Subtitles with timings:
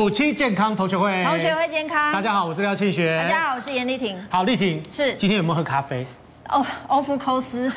[0.00, 2.10] 五七健康同学会，同学会健康。
[2.10, 3.18] 大家好，我是廖庆学。
[3.18, 4.18] 大家好，我是严丽婷。
[4.30, 5.12] 好，丽婷是。
[5.16, 6.06] 今天有没有喝咖啡？
[6.48, 7.70] 哦，欧福扣斯，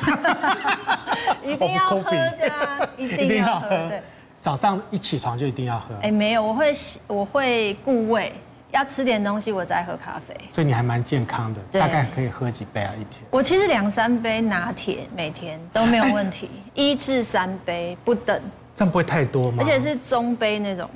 [1.44, 3.68] 一定要喝的，一定要喝。
[3.90, 4.02] 对，
[4.40, 5.94] 早上一起床就一定要喝。
[6.00, 6.72] 哎，没有，我会
[7.06, 8.32] 我会顾胃，
[8.70, 10.34] 要吃点东西我再喝咖啡。
[10.50, 13.22] 所以你还蛮健康的，大概可以喝几杯啊一天？
[13.30, 18.40] 我其实两三杯拿铁每天都没有问题，一至三杯不等。
[18.74, 19.62] 这样不会太多吗？
[19.62, 20.88] 而且是中杯那种。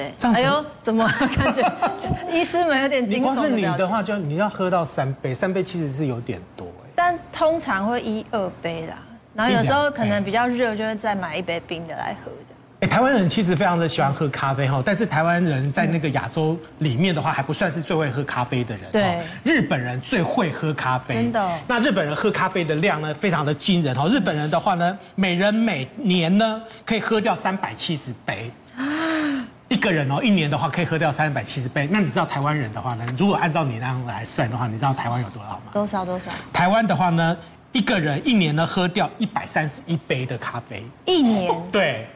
[0.00, 1.62] 对，哎呦，怎么 感觉
[2.32, 3.22] 医师们有点惊悚？
[3.22, 6.90] 光是你的话，就你要喝到三杯，三杯其实是有点多哎。
[6.94, 8.96] 但通常会一二杯啦，
[9.34, 12.60] 然后有时候可能比较热，就会再买一杯冰的来喝这样。
[12.80, 18.90] 哎，台湾人其实非常的喜欢喝咖啡哈，但是台湾人在那个亚洲里面的话，还不算是最会喝咖啡的人。
[18.90, 21.58] 对，日本人最会喝咖啡，真的。
[21.68, 24.08] 那日本人喝咖啡的量呢，非常的惊人哈。
[24.08, 28.50] 日本人的话呢，每人每年呢可以喝掉三百七十杯。
[29.70, 31.88] 一个人哦，一年的话可以喝掉三百七十杯。
[31.92, 33.06] 那你知道台湾人的话呢？
[33.16, 35.62] 如果按照你那样来算的话，你知道台湾有多少吗？
[35.72, 36.24] 多少多少？
[36.52, 37.36] 台湾的话呢，
[37.70, 40.84] 一个人一年呢喝掉一百三十一杯的咖啡。
[41.04, 41.70] 一年？
[41.70, 42.08] 对。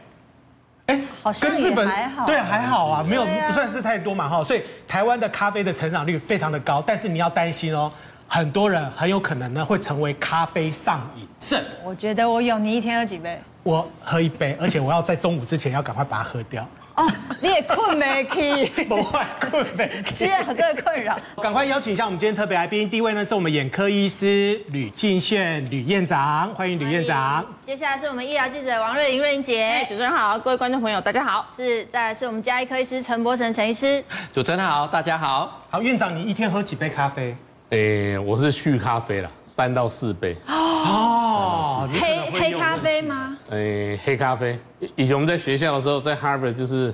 [0.86, 2.26] 哎，好像跟日本还好。
[2.26, 4.42] 对，还好啊，没有不算是太多嘛哈。
[4.42, 7.90] 所以台湾的咖啡的成长率非常的高，但是你要担心哦，
[8.26, 11.64] 很多人很有可能呢会成为咖啡上瘾症。
[11.84, 13.40] 我觉得我有，你一天喝几杯？
[13.62, 16.68] 我喝一杯，而且我要在中午之前要赶快把它喝掉。
[16.96, 18.66] 哦，你也困没去？
[18.84, 21.18] 不会困没去，居然有这个困扰。
[21.42, 27.44] 赶快邀请一下我们今天特别来宾，第一位呢是我们眼科医师吕敬炫吕院长，欢迎吕院长。
[27.66, 31.44] 接下来是我们医疗记者王瑞玲瑞玲姐，主持人好，各位观众朋友大家好。
[31.56, 35.62] 是，再来是我们家医科医师陈柏成陈医师，主持人好，大家好。
[35.70, 37.34] 好，院长，你一天喝几杯咖啡？
[37.70, 40.36] 诶，我是续咖啡啦，三到四杯。
[40.48, 43.38] 哦，黑黑咖啡吗？
[43.50, 44.58] 诶，黑咖啡。
[44.96, 46.92] 以前我们在学校的时候，在 Harvard 就是，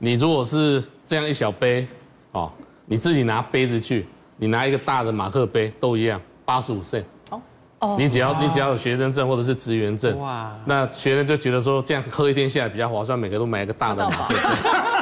[0.00, 1.86] 你如果是这样一小杯，
[2.32, 2.50] 哦，
[2.86, 4.08] 你自己拿杯子去，
[4.38, 6.82] 你拿一个大的马克杯都一样，八十五
[7.30, 7.96] 哦。
[7.96, 14.93] 你只要你只要有学生证或者是职员证，哇，那学生就觉得说这样喝一天下来比较划算，每个都买一个大的马克杯。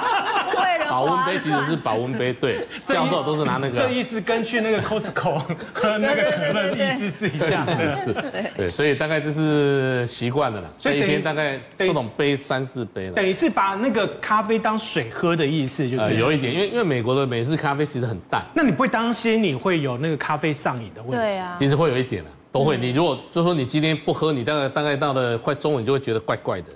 [1.07, 3.77] 保温杯其实是保温杯，对，教授都是拿那个。
[3.77, 5.43] 这意思跟去那个 Costco
[5.73, 8.13] 喝那个可乐意思是一样的，是，
[8.57, 10.69] 对，所以大概就是习惯了啦。
[10.79, 13.13] 所以一天大概这种杯三四杯了。
[13.13, 18.45] 等于是把那个咖啡当水喝的意思，就呃有一点，因为因为美国的美式咖啡其实很淡。
[18.55, 21.17] 那你不会担心你会有那个咖啡上瘾的问题？
[21.17, 22.77] 对啊，其实会有一点的，都会。
[22.77, 26.67] 你如果就说你今天不喝，你大概大概到了快中午，你就会觉得怪怪的。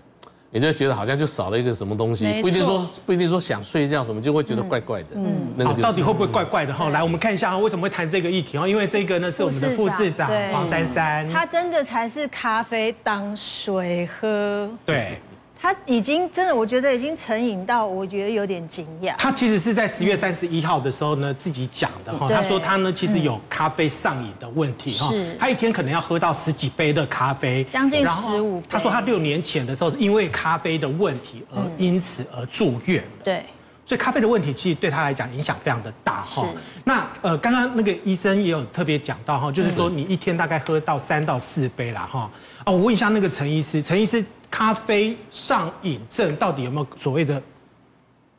[0.56, 5.08] 你就觉得好像就少了一个什么东西，不一定说不一定说想睡觉什么，就会觉得怪怪的。
[5.16, 6.88] 嗯，那个到底会不会怪怪的哈？
[6.88, 8.66] 来，我们看一下为什么会谈这个议题哦？
[8.66, 14.70] 因为这个呢是我们的副市长黄珊珊，他真的才是咖啡当水喝。
[14.86, 15.20] 对。
[15.58, 19.16] 他已经真的，我觉得已经成瘾到，我觉得有点惊讶。
[19.16, 22.28] 他其实是在十月三十一号的时候呢，自己讲的哈。
[22.28, 25.10] 他说他呢，其实有咖啡上瘾的问题哈。
[25.38, 28.62] 他一天可能要喝到十几杯的咖啡，将近十五。
[28.68, 33.02] 他说他六年前的时候，因为咖啡的问题而因此而住院。
[33.24, 33.42] 对。
[33.86, 36.44] 所以咖啡的问题其实对他来讲影响非常的大哈。
[36.84, 42.30] 那呃，刚刚那个医生也有特别讲到哈，就是说你一天大概喝到三到四杯啦哈。
[42.64, 44.24] 哦，我问一下那个陈医师，陈医师。
[44.56, 47.42] 咖啡上瘾症到底有没有所谓的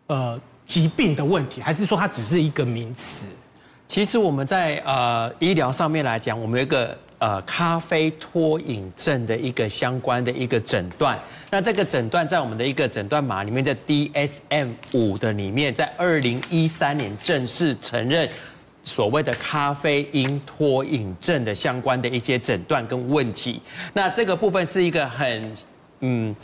[0.07, 3.27] 呃疾病的问题，还是说它只是一个名词？
[3.85, 11.19] 其实我们在呃医疗上面来讲，我们有一个呃咖啡脱瘾症的一个相关的一个诊断。
[11.51, 18.27] 那这个诊断在我们的一个诊断码里面，在 DSM 五的里面，在二零一三年正式承认
[18.81, 23.61] 所谓的咖啡因脱瘾症的相关的一些诊断跟问题。
[23.93, 25.53] 那这个部分是一个很
[26.01, 26.35] 嗯，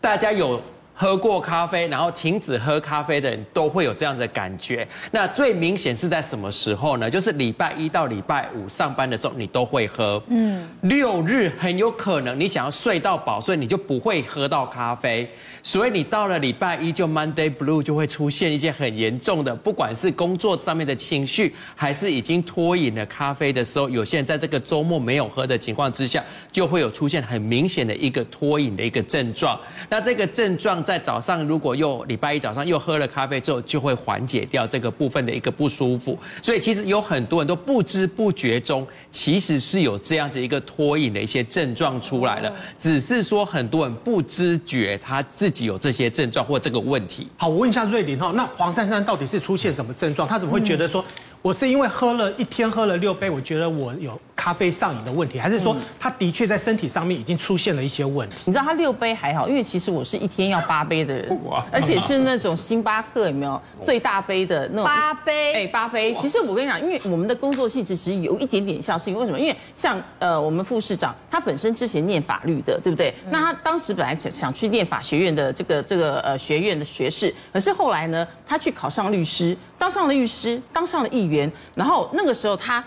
[0.00, 0.60] 大家有
[1.00, 4.86] 喝过咖啡，然后停止喝咖啡的人都会有这样的感觉。
[5.10, 7.08] 那最明显是在什么时候呢？
[7.08, 10.22] 就是礼拜一到礼拜五上班的时候，你都会喝。
[10.28, 15.26] 嗯，六日很有可能你想要睡到饱，所以你就不会喝到咖啡。
[15.62, 26.22] 所以你到了礼拜一就 Monday Blue 就会出现一些很严重的，不管是工作上面的情绪，还是已经脱瘾了咖啡的时候，有些人在这个周末没有喝的情况之下，
[26.52, 29.58] 就会有出现很明显的一个脱瘾的一个症状。
[29.88, 36.18] 那这个症状在早上如果又礼拜一早上又喝了咖啡之后，就会缓解掉这个部分的一个不舒服。
[36.42, 45.48] 所以其实有很多人都不知不觉中，其实是有这样子一个脱瘾的一些症状出来了，只是说很多人不知觉他自。
[45.50, 47.26] 己有这些症状或这个问题。
[47.36, 50.26] 好，我问一下瑞玲哈，那黄珊珊到底是出现什么症状？
[50.26, 51.04] 她怎么会觉得说
[51.42, 58.36] 我是因为喝了一天喝了六杯，我觉得我有咖啡上瘾的问题，还是说他的确在身体上面已经出现了一些问题？
[58.44, 61.40] 你知道他六杯还好，因为其实我是一天要八杯的人，
[61.72, 65.54] 而且是那种星巴克有没有最大杯的那种八杯？
[65.54, 66.14] 哎，八杯。
[66.16, 69.40] 其实我跟你讲，因为我们的工作性质其实有一点点像是，为什么？
[69.40, 73.14] 因为像呃我们副市长他本身之前念法律的，对不对？
[73.30, 81.29] 那他当时本来想想去念法学院的这个这个呃学院的学士，可是后来呢，他去考上律师，当上了律师，当上了议员。
[81.30, 82.84] 员，然后那个时候他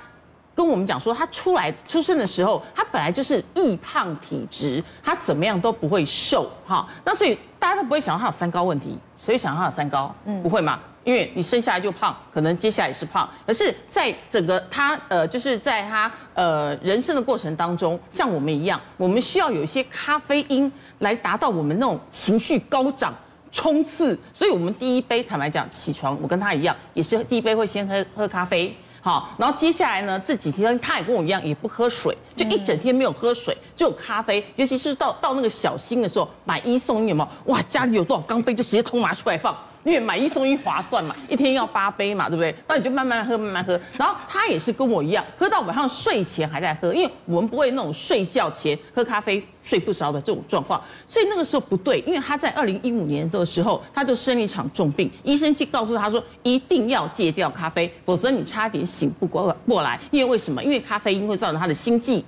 [0.53, 6.87] 跟我们讲说，他出来出生的时候，他本来就是易胖体质，他怎么样都不会瘦哈。
[7.03, 10.13] 那所以大家都不会想到他有三高问题，所以想到他有三高？
[10.25, 10.79] 嗯，不会嘛？
[11.03, 13.27] 因为你生下来就胖，可能接下来也是胖。
[13.45, 23.13] 可是在整个他呃，就是在他呃人生的过程当中，像我们一样，我们需要有一些咖啡因来达到我们那种情绪高涨。
[23.53, 37.53] 冲刺，所以我们第一杯，坦白讲，起床我跟他一样，也是第一杯会先喝喝咖啡，好，然后接下来呢，这几天他也跟我一样，也不喝水，就一整天没有喝水，只有咖啡，尤其是到到那个小新的时候，买一送一，有没有？
[37.53, 39.55] 哇，家里有多少钢杯就直接通拿出来放。
[39.83, 42.55] 因为买一送一划算嘛，一天要八杯嘛，对不对？
[42.67, 43.79] 那你就慢慢喝，慢慢喝。
[43.97, 50.81] 然后他也是跟我一样，喝到晚上睡前还在喝，因为我们不会那种睡觉前喝咖啡睡不着的这种状况。
[51.05, 59.99] 所以那个时候不对，因为他在二零一五年的时候，他就生了一场重病，医生就告诉他说一定要戒掉咖啡，否则你差点醒不过过来。
[60.11, 60.63] 因为为什么？
[60.63, 62.23] 因为咖啡因会造成他的心悸。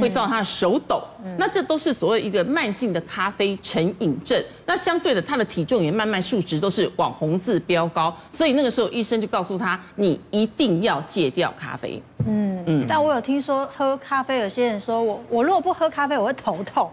[0.00, 1.02] 会造成他的手抖，
[1.38, 4.42] 那这都是所谓一个慢性的咖啡成瘾症。
[4.66, 12.02] 那相对的，他的体重也慢慢数值都是往红字飙高，所以那个时候医生就告诉他，你一定要戒掉咖啡。
[12.26, 12.86] 嗯嗯。
[12.88, 16.90] 但我有听说喝咖啡，有些人说我我如果不喝咖啡，我会头痛。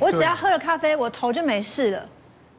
[0.00, 2.08] 我只要喝了咖啡，我头就没事了。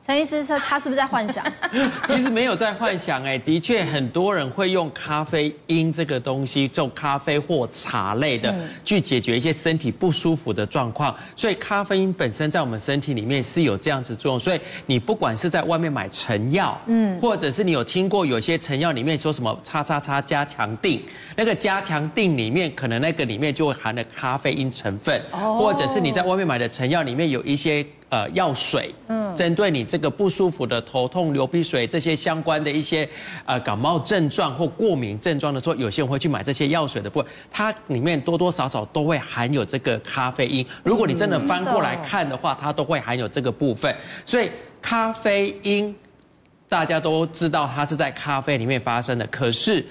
[0.06, 1.42] 陈医师说他是不是在幻想？
[2.10, 8.54] 其实没有在幻想哎，的确很多人会用咖啡因这个东西，做咖啡或茶类的，
[8.84, 11.16] 去解决一些身体不舒服的状况。
[11.38, 14.40] 所以咖啡因本身在我们身体里面是有这样子作用。
[14.40, 21.02] 所以你不管是在外面买成药，嗯，或者是你有听过有些成药里面说什么叉叉叉加强定，
[21.34, 27.86] 那个加强定里面可能那个里面就会含了咖啡因成分，或者是你在外面买的成药里面有一些。
[28.14, 33.10] 呃，药水，嗯，针对你这个不舒服的头痛、流鼻水这些相关的一些
[33.44, 40.64] 呃感冒症状或过敏症状的时候，有些人会去买这些药水的部分，它里面多多少少都会含有这个咖啡因。
[40.84, 43.96] 如果你真的翻过来看的话，它都会含有这个部分。
[44.24, 45.96] 所以咖啡因
[46.70, 49.84] 大家都知道它是在咖啡里面发生的，可是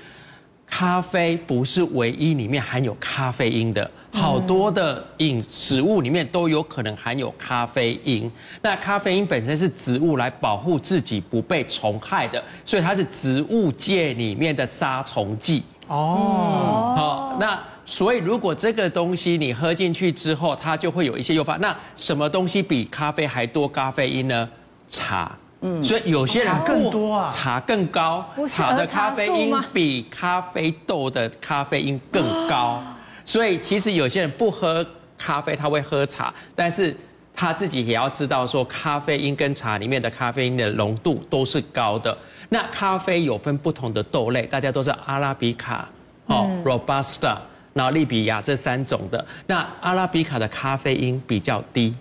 [0.66, 3.88] 咖啡不是唯一里面含有咖啡因的。
[4.14, 8.30] 好多的饮食物里面都有可能含有咖啡因。
[8.60, 15.62] 那咖啡因本身是植物来保护自己不被虫害的，所以它是植物界里面的杀虫剂。
[15.88, 21.56] 哦，好，那所以如果这个东西你喝进去之后，它就会有一些诱发。
[21.56, 24.48] 那什么东西比咖啡还多咖啡因呢？
[24.88, 25.36] 茶。
[25.62, 32.82] 嗯，所以有些人更多啊，茶更高，茶的咖啡因比咖啡豆的咖啡因更高。
[33.24, 34.84] 所以其实有些人不喝
[35.16, 36.94] 咖啡，他会喝茶，但是
[37.34, 42.16] 他自己也要知道说，咖啡因跟茶里面的咖啡因的浓度都是高的。
[42.48, 45.88] 那咖啡有分不同的豆类，大家都是阿拉比卡、
[46.26, 47.36] 哦、Robusta，
[47.72, 49.24] 然后利比亚这三种的。
[49.46, 51.96] 那阿拉比卡的咖啡因比较低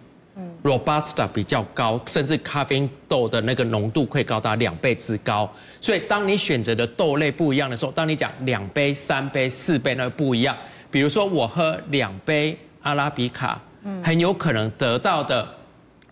[0.63, 5.51] ，Robusta 比较高，甚至咖啡因豆的那个浓度会高达两倍之高。
[5.79, 10.55] 所以当你选择的豆类不一样的时候，当你讲两杯、三杯、四杯，那不一样。
[10.89, 13.59] 比如说，我喝两杯阿拉比卡，
[14.03, 15.47] 很有可能得到的，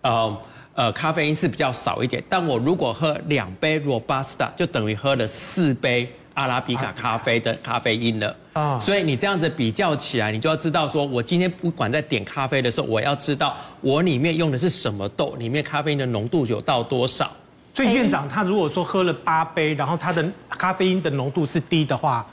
[0.00, 0.38] 呃
[0.74, 2.22] 呃，咖啡因是比较少一点。
[2.28, 8.36] 但我如果喝两杯 Robusta，就等于喝了四杯阿拉比卡咖啡的咖啡因了。
[8.52, 17.30] 啊，所以你这样子比较起来，你就要知道说，我今天不管在点咖啡的时候，我要知道我里面用的是什么豆，里面咖啡因的浓度有到多少。
[17.72, 22.26] 所以院长他如果说喝了八杯，然后他的咖啡因的浓度是低的话。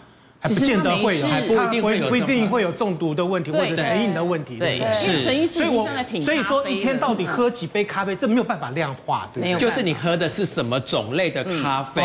[0.48, 4.58] 还不见得会有，还不一定会有，不一定会有中毒的问题或者成瘾的问题。
[4.58, 5.48] 对，是。
[5.48, 5.88] 所以我
[6.22, 9.56] 所以说一天到底喝几杯咖啡，这没有办法量化，对。
[9.58, 12.02] 就是你喝的是什么种类的咖啡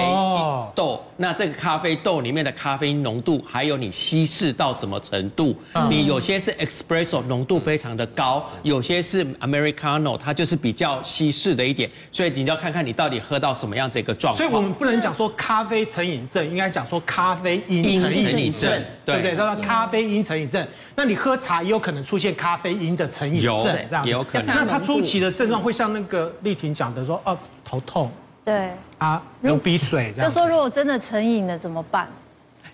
[0.75, 5.55] 豆，那这个咖啡豆里面的咖啡因浓度，还有你稀释到什么程度？
[5.89, 11.91] 你有些是 espresso 浓度非常的高，有些是 americano，它就是比较稀释的一点。
[12.11, 14.37] 所以你就要看看你到底喝到什么样子一个状况。
[14.37, 18.32] 所以我们不能讲说咖啡成瘾症，应该讲说咖啡因成瘾。
[18.33, 19.37] 成瘾症，对不对？
[19.37, 24.47] 他说咖啡因成瘾症，那你喝茶也有可能出现咖啡因的成瘾症，这样也有可能。
[24.55, 28.11] 那他初期的症状会像那个丽婷讲的说，哦，头痛，
[28.45, 32.09] 对，啊，流鼻水，就说如果真的成瘾了怎么办？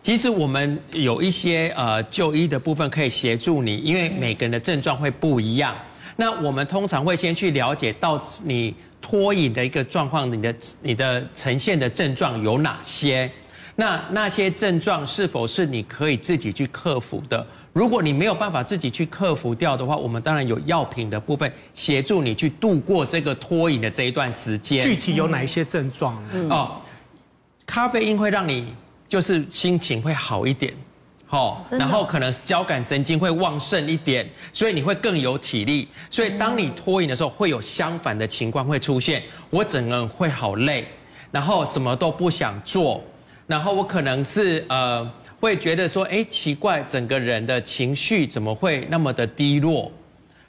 [0.00, 5.75] 其实我们有一些呃就医的部分可以协助你，因为每个人的症状会不一样。
[6.17, 13.31] 那我们通常会先去了解到你脱瘾的一个状况，你的你的呈现的症状有哪些？
[13.80, 17.47] 那那些症状是否是你可以自己去克服的？
[17.73, 24.80] 如果你没有办法自己去克服掉的话，我们当然有药品的部分协助你去度过这个脱瘾的这一段时间。
[24.80, 26.20] 具体有哪一些症状
[26.50, 26.73] 哦，
[27.64, 28.75] 咖啡因会让你
[29.06, 30.75] 就是心情会好一点，
[31.25, 35.87] 好，然后可能交感神经会旺盛一点，所以你会更有体力。
[36.11, 40.85] 所以当你脱瘾的时候，会有相反的情况会出现，我整个人会好累，
[41.30, 43.04] 然后什么都不想做。
[43.49, 49.90] 然后我可能是呃会觉得说，哎，奇怪，整个人的情绪怎么会那么的低落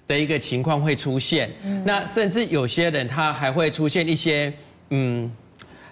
[0.06, 1.50] 的一个情况会出现。
[1.64, 4.54] 嗯、那甚至有些人他还会出现一些
[4.92, 5.32] 嗯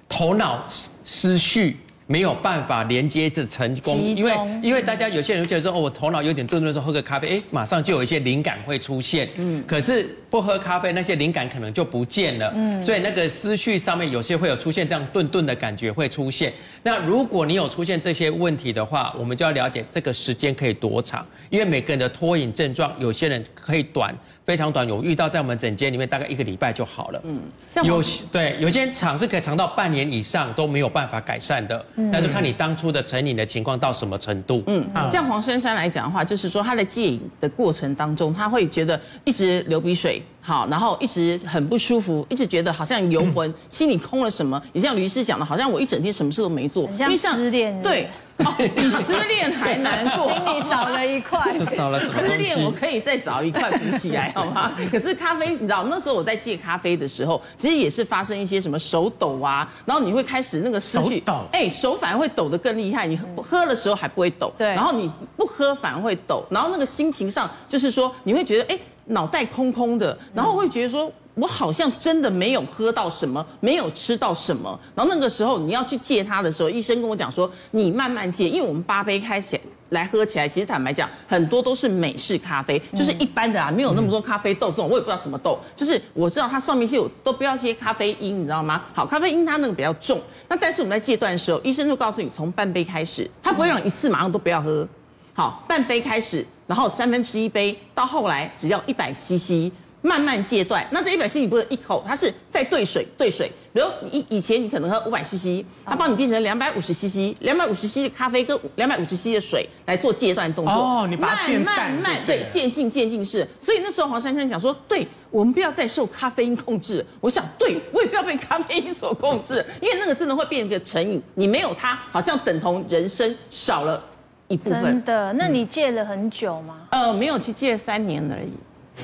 [0.07, 0.63] 头脑
[1.03, 1.77] 失序。
[2.07, 4.33] 没有办法连接着成功，因为
[4.63, 9.27] 因为大家有些人会觉得说，哦，我头脑有点钝钝的时候喝个咖啡，哎，马上就有一些灵感会出现。
[9.35, 12.51] 嗯，可是不喝咖啡，那些灵感可能就不见了。
[12.55, 16.53] 嗯，所以那个思绪上面有些会有出现这样顿顿的感觉会出现。
[16.81, 24.15] 那如果你有出现这些问题的话，我们就要了解这个时间可以多长，因为每个人的脱瘾症状，有些人可以短。
[24.47, 27.21] 非常短，有遇到在我们整间里面大概一个礼拜就好了。
[27.25, 27.41] 嗯，
[27.83, 28.01] 有
[28.31, 31.85] 对有些厂是可以长到半年以上都没有办法改善的。
[31.95, 34.63] 嗯，但是看你当初的成瘾的情况到什么程度。
[34.67, 44.63] 嗯，像黄珊珊来讲的话，就是说她在戒瘾的过程当中，他会觉得一直流鼻水，好，然后一直很不舒服，一直觉得好像游 魂，心里空了什么。
[44.71, 47.81] 也像吕医师讲的，好像我一整天什么事都没做，像失恋。
[47.81, 48.07] 对。
[48.39, 51.57] 哦，比失恋还难过，心里少了一块。
[51.75, 51.99] 少了？
[52.09, 54.71] 失恋我可以再找一块补起来，好吗？
[54.91, 63.07] 可是咖啡，你知道那时候我在戒咖啡的时候，其实也是发生一些什么手抖啊，然后你会开始那个思绪，哎，手反而会抖得更厉害。
[63.07, 71.11] 你喝的时候还不会抖，对，然后你不喝反而会抖，然后那个心情上就是说你会觉得哎，脑袋空空的，然后会觉得说。
[71.37, 74.77] 我好像真的没有喝到什么，没有吃到什么。
[74.95, 79.59] 然后那个时候你要去戒它的时候，医生跟我讲说，你慢慢戒，因为我们八杯开起
[79.91, 88.83] 来喝起来，其实坦白讲，很多都是美式咖啡，就是一般的啊，没有那么多咖啡豆这种，我也不知道什么豆，就是我知道它上面是有都不要些咖啡因，你知道吗？
[88.93, 90.19] 好，咖啡因它那个比较重。
[90.49, 94.87] 那但是我们在戒断的时候，医生就告诉你，从半杯开始，他不会让一次马上都不要喝。
[95.35, 99.71] 好，半杯开始，然后三分之一杯，到后来只要一百 CC。
[100.07, 103.51] 慢慢戒断，那这一百 CC 你不是一口，它是在兑水兑水。
[103.73, 110.73] 比如以以前你可能喝五百 CC，它帮你变成两百五十 CC，两百五十 CC 的咖啡跟两百五十 CC 的水来做戒断动作。
[110.73, 113.47] 哦，你把它慢慢慢对渐进渐进式。
[113.59, 117.05] 所以那时候黄珊珊讲说，对我们不要再受咖啡因控制。
[117.19, 121.21] 我想，对我也不要被咖啡因所控制，因为那个真的会变一个成瘾。
[121.35, 124.01] 你没有它，好像等同人生少了
[124.47, 124.83] 一部分。
[124.83, 125.33] 真的？
[125.33, 126.87] 那你戒了很久吗？
[126.89, 128.51] 呃，没有，去戒三年而已。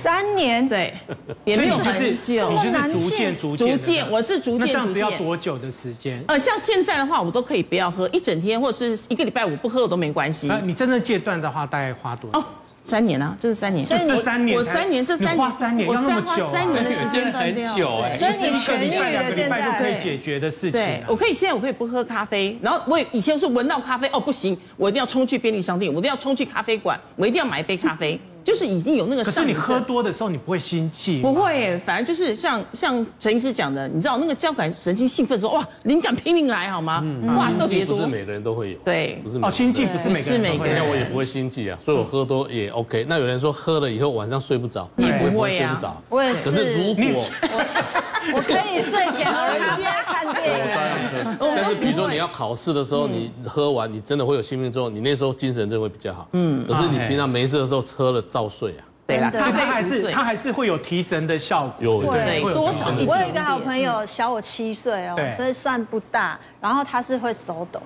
[0.01, 0.93] 三年，对，
[1.45, 4.67] 也没有很久，你就是逐渐逐渐逐渐，我是逐渐逐渐。
[4.67, 6.23] 那这样子要多久的时间？
[6.27, 10.51] 呃，像现在的话，我都可以不要喝一整天，或者是一个礼拜我不喝我都没关系。
[10.63, 12.39] 你真正戒断的话，大概花多久？
[12.39, 12.45] 哦，
[12.83, 20.71] 三年啊，这是三年，这是三年，我三年，这三年花三年要那么久，三年的时间很久哎，所以你一个礼拜两个礼拜就可以解决的事情。
[20.71, 28.19] 对，我可以现在我可以不喝咖啡，然后我以前是闻到咖啡哦不行，我一定要冲去便利商店，我一定要冲去咖啡馆，我一定要买一杯咖啡。
[28.43, 31.21] 就是已经有那个，可是你喝多的时候，你不会心悸？
[31.21, 37.01] 不会，反而就是像像陈医师讲的，你知道那个交感神经兴奋的时候，哇，灵感拼命来，好吗？
[37.03, 37.95] 嗯，哇，特别多。
[37.95, 43.05] 不是每个人都会有，对，不是哦，心悸不是每个人都会有，像我也不会心悸啊，所以我喝多也 OK。
[43.07, 46.43] 那有人说喝了以后晚上睡不着，你不会睡不着，我也是。
[46.43, 47.25] 可是如果
[48.33, 51.53] 我可以睡前回家 看电影，照样喝。
[51.55, 56.27] 但是比如说你要考试的时候，你喝完你真的会有兴奋之后，你那时候精神就会比较好。
[56.33, 58.85] 嗯，可是你平常没事的时候喝了照睡啊。
[59.05, 61.73] 对啦，咖啡还是它还是会有提神的效果。
[61.79, 62.89] 有对，多少？
[63.05, 66.39] 我有一个好朋友，小我七岁哦，所以算不大。
[66.61, 67.81] 然后他是会手抖，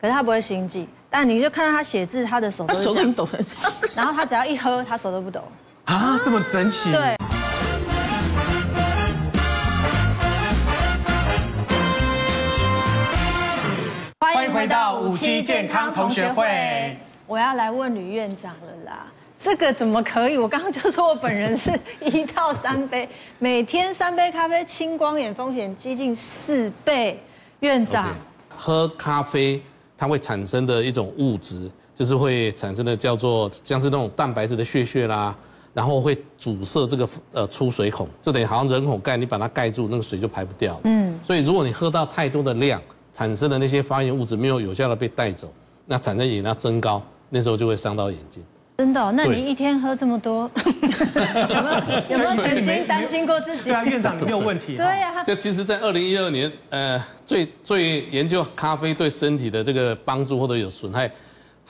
[0.00, 0.86] 可是他不会心悸。
[1.10, 3.38] 但你就看到他写字，他的手都手都抖了。
[3.94, 5.40] 然后他只要一喝，他手都不抖。
[5.84, 6.92] 啊，这么神奇？
[6.92, 7.16] 对。
[14.56, 16.96] 回到五期健康同学会。
[17.26, 19.06] 我要来问吕院长了啦。
[19.38, 20.38] 这个怎么可以？
[20.38, 21.70] 我刚刚就说我本人是
[22.00, 23.06] 一到三杯，
[23.38, 27.22] 每天三杯咖啡，青光眼风险接近四倍。
[27.60, 29.62] 院长，okay, 喝咖啡
[29.96, 35.36] 它会产生的一种物质，就是会产生的叫做像是那种蛋白质的屑屑啦，
[35.74, 40.80] 然后会阻塞这个呃出水孔，就等于好像人孔盖，你把它盖住，那个水就排不掉。
[40.84, 42.80] 嗯，所以如果你喝到太多的量，
[43.16, 45.50] 产生的那些发炎物质没有有效的被带走。
[45.86, 48.44] 那产生眼压增高，那时候就会伤到眼睛。
[48.76, 49.10] 真的、哦？
[49.16, 50.50] 那你一天喝这么多，
[51.48, 53.70] 有没有有没有曾经担心过自己？
[53.70, 54.76] 对啊，院长你没有问题。
[54.76, 55.24] 对呀、啊。
[55.24, 61.10] 这其实，在二零一二年，呃，最最研究咖啡对身体的这个帮助或者有损害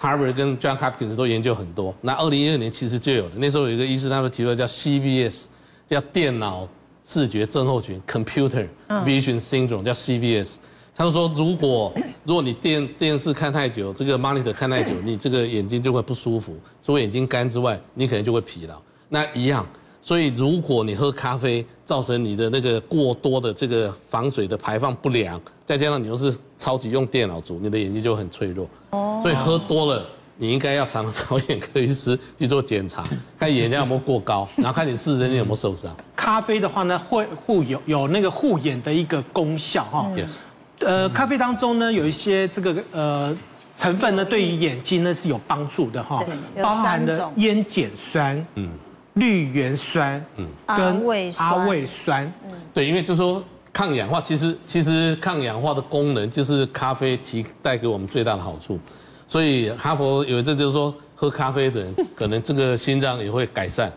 [0.00, 1.94] ，Harvard 跟 John Hopkins 都研究很多。
[2.00, 5.44] 那二零一二年其实就有了，那时候有一个医师，他们提出来叫 CVS，
[5.86, 6.66] 叫电脑
[7.04, 10.56] 视觉症候群 （Computer Vision Syndrome），叫 CVS。
[10.96, 11.92] 他就说，如果
[12.24, 16.56] 如果你电电视看太久，这个 monitor 看太久， 你这个眼睛就会不舒服。
[16.80, 18.76] 除了眼睛干之外，你可能就会疲劳。
[19.10, 19.64] 那一样，
[20.00, 28.66] 所以如果你喝咖啡，造成你的那个过多的这个防水的排放不良，再加上你又是超级用电脑族，你的眼睛就很脆弱。
[28.90, 29.20] 哦。
[29.22, 30.04] 所以喝多了，
[30.38, 33.06] 你应该要常常找眼科医师去做检查，
[33.38, 35.94] 看眼压有没有过高，然后看你视神经有没有受伤。
[36.16, 40.10] 咖啡的话呢，会护有有那个护眼的一个功效哈。
[40.16, 40.30] Yes。
[40.80, 43.36] 呃，咖啡当中呢，有一些这个呃
[43.74, 46.22] 成分呢，对于眼睛呢是有帮助的哈，
[46.62, 48.70] 包含了烟碱酸、嗯，
[49.14, 51.02] 绿原酸、嗯，跟
[51.36, 53.42] 阿魏酸，嗯，对，因为就是说
[53.72, 58.78] 抗氧化，其实其实抗氧化的功能就是咖啡提带给我们最大的好处，
[59.26, 63.90] 所以哈佛有一阵就是说，喝咖啡的人可能这个心脏也会改善，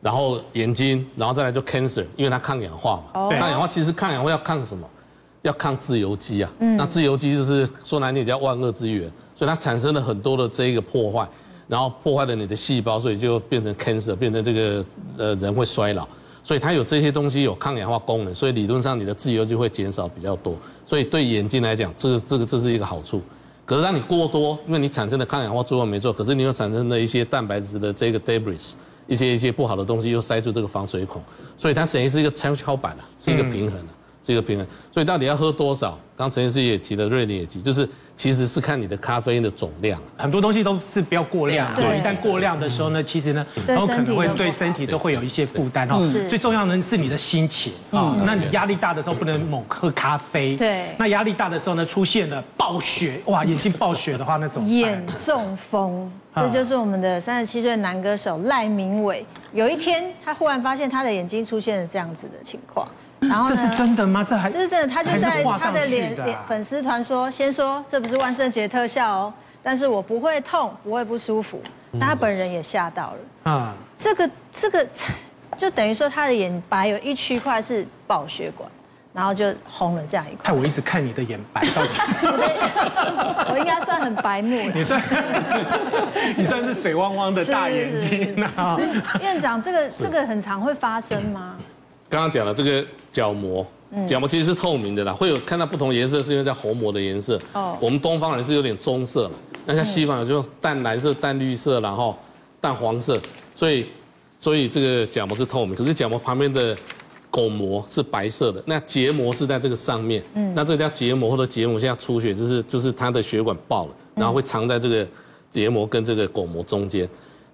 [0.00, 4.88] 然后眼睛，然后再来就 cancer，因为它抗氧化嘛，抗氧化其实抗氧化要抗什么？
[5.44, 11.28] 要抗自由基啊，那自由基就是说难听点叫万恶之源，所以它产生了很多的这一个破坏，
[11.68, 14.84] 然后破坏了你的细胞，所以就变成 cancer，变成这个
[15.18, 16.08] 呃人会衰老，
[16.42, 23.20] 所以它有这些东西有抗氧化功能，所以理论上你的自由基会减少比较多，所以对眼睛来讲，这个这个这是一个好处。
[23.66, 28.72] 可是当你过多，因为你产生的抗氧化作用没错，可是你又产生了一些蛋白质的这个 debris，
[29.06, 31.22] 一些一些不好的东西又塞住这个防水孔，
[31.54, 33.92] 所以它等于是一个跷跷板啊，是一个平衡的。
[34.24, 35.98] 这个平衡，所以到底要喝多少？
[36.16, 40.00] 刚陈医师也提了，瑞宁也提，就是其实是看你的咖啡因的总量。
[40.16, 46.00] 很多东西都是不要过量，对，一旦过量的时候呢，其实呢，然后可能会对身体都会有一些负担哦。
[46.28, 50.56] 最重要的是你的心情啊，那你压力大的时候不能猛喝咖啡。
[50.56, 50.94] 对。
[50.96, 59.26] 那压力大的时候呢，出现了暴雪，哇，眼睛暴雪的话，那种眼中风，这就是我们的三十七岁男歌手赖明伟。
[59.52, 62.86] 有一天，他忽然发现他的眼睛出现了这样子的情况。
[63.28, 64.24] 然后这是真的吗？
[64.28, 71.60] 这还这是真的，他就在他的脸脸粉丝团说，先说这不是万圣节特效哦，但是我不会痛，不会不舒服。
[71.92, 74.86] 但他本人也吓到了啊，这个这个
[75.56, 78.68] 就等于说他的眼白有一区块是爆血管，
[79.12, 80.42] 然后就红了这样一块。
[80.42, 81.62] 看我一直看你的眼白，
[83.48, 84.72] 我应该算很白目了。
[84.74, 85.02] 你算
[86.36, 88.76] 你算是水汪汪的大眼睛啊。
[89.20, 91.54] 院长，这个这个很常会发生吗？
[92.10, 92.84] 刚刚讲了这个
[93.14, 93.64] 角膜，
[94.08, 97.40] 角膜其实是透明的啦，会有看到不同颜色，是因为在虹膜的颜色。
[97.52, 99.30] 哦，我们东方人是有点棕色了，
[99.64, 102.18] 那像西方人就淡蓝色、淡绿色，然后
[102.60, 103.20] 淡黄色，
[103.54, 103.86] 所以
[104.36, 106.76] 所以这个角膜是透明，可是角膜旁边的
[107.30, 110.20] 巩膜是白色的，那结膜是在这个上面。
[110.34, 115.06] 嗯，那这个叫结膜或者结膜现在出血，就是就是它的血管爆了，然后会藏在这个
[115.52, 117.08] 结膜跟这个巩膜中间。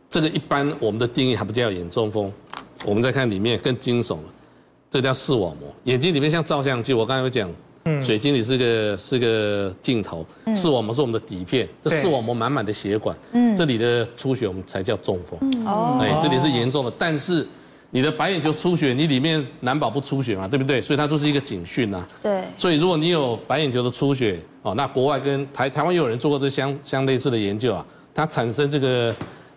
[0.08, 2.32] 这个一般我们的定义还不叫眼中风，
[2.84, 4.24] 我们再看里面更惊悚了。
[4.90, 6.92] 这叫视网膜，眼睛里面像照相机。
[6.92, 7.48] 我刚才有讲，
[7.84, 11.68] 嗯，水晶里是个是个镜头，视网膜是我们的底片。
[11.80, 15.64] 这视网膜满满的血管，嗯，这里的出血我们才叫中风。
[15.64, 17.46] 哦，哎，这里是严重的，但是
[17.90, 20.80] 你的白眼球出血，你里面难保不出血嘛，对不对？
[20.80, 22.04] 所以它就是一个警讯呐。
[22.20, 22.42] 对。
[22.56, 29.14] 所以如果你有白眼球的出血，哦，那国外跟台台湾也有人做过这相相类似的研究啊，它产生这个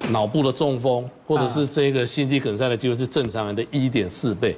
[0.09, 4.55] 脑部的中风或者是这个心肌梗塞的机会是正常人的一点四倍。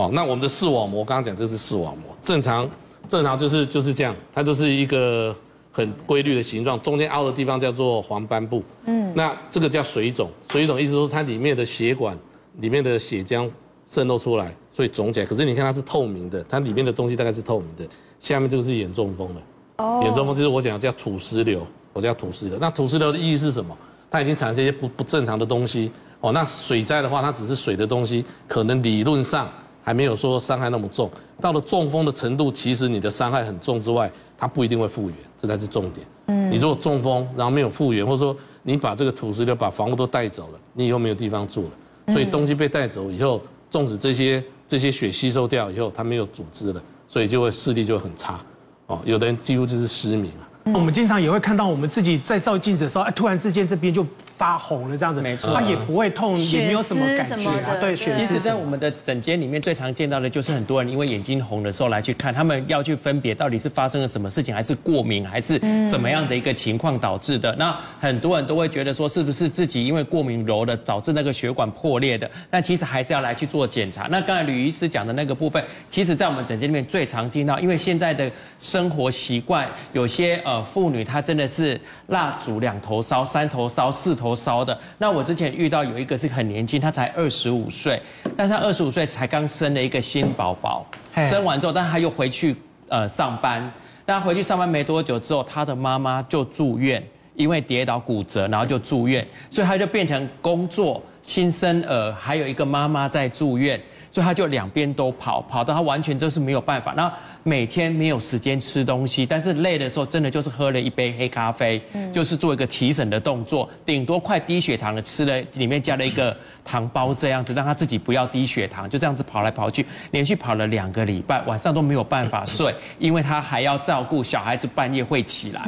[0.00, 2.66] 哦，那我们的视网膜，刚刚讲这是视网膜，正常，
[3.06, 5.36] 正常就是就是这样，它就是一个
[5.70, 8.62] 很规律的形状，中间凹的地方叫做黄斑部。
[8.86, 12.16] 嗯，那这个叫水肿，水肿意思说它里面的血管
[12.60, 13.50] 里面的血浆
[13.84, 15.26] 渗漏出来，所以肿起来。
[15.26, 17.84] 可是你看它是透明的，它里面的东西大概是透明的。
[18.18, 22.56] 下面这个是眼中风的，哦，眼中风就是我讲的叫土石流，我叫土石流。
[22.58, 23.76] 那土石流的意义是什么？
[24.10, 25.92] 它已经产生一些不不正常的东西。
[26.22, 29.46] 哦，那水灾的话，它只是水的东西，可能理论上。
[29.82, 36.06] 还没有说伤害那么重，到了中风的程度，其实你的伤害很重之外，它不一定会复原，这才是重点。
[36.26, 43.40] 嗯，你如果中风然后没有复原，或者说你把这个土石流把房屋都带走了，你以后没有地方住了，所以东西被带走以后，
[43.70, 48.40] 纵使这些这些血吸收掉以后，它没有组织了，所以就会视力就会很差。
[48.86, 50.49] 哦，有的人几乎就是失明啊。
[50.64, 57.76] 我们经常也会看到我们自己在照镜子的时候，哎，突然之间这边就发红了，这样子，没错，它也不会痛，也没有什么感觉啊。
[57.80, 67.54] 对，其实，在我们的诊间里面最常见到的就是很多人因为眼睛红的时候来去看，他们要去分别到底是发生了什么事情，还是过敏，还是什么样的一个情况导致的。
[67.56, 72.30] 那很多人都会觉得说，是不是自己因为过敏揉的导致那个血管破裂的？
[72.50, 74.06] 但其实还是要来去做检查。
[74.10, 81.46] 那刚才吕医师讲的那个部分，其实在我们诊间里面最常听到，因为现在的生活习惯，有些呃妇女她真的。
[81.50, 84.78] 是蜡烛两头烧、三头烧、四头烧的。
[84.98, 88.00] 那我之前遇到有一个是很年轻，她才二十五岁，
[88.36, 90.86] 但是她二十五岁才刚生了一个新宝宝，
[91.28, 92.54] 生完之后，但她又回去
[92.88, 93.68] 呃上班。
[94.06, 103.80] 那回去上班没多久之后，她的妈妈就住院，因为跌倒骨折，然后就住院，所以她就变成工作、新生儿，还有一个妈妈在住院。
[104.12, 106.92] 所以她就两边都跑，跑到她完全就是没有办法。
[106.96, 111.80] 然后每天没有时间吃东西，但是累的时候真的就是喝了一杯黑咖啡，
[112.12, 125.62] 就是做一个提神的动作，顶多快低血糖了吃了里面加了一个糖包这样子，让他自己不要低血糖，就这样子跑来跑去，连续跑了两个礼拜，晚上都没有办法睡，因为他还要照顾小孩子，半夜会起来。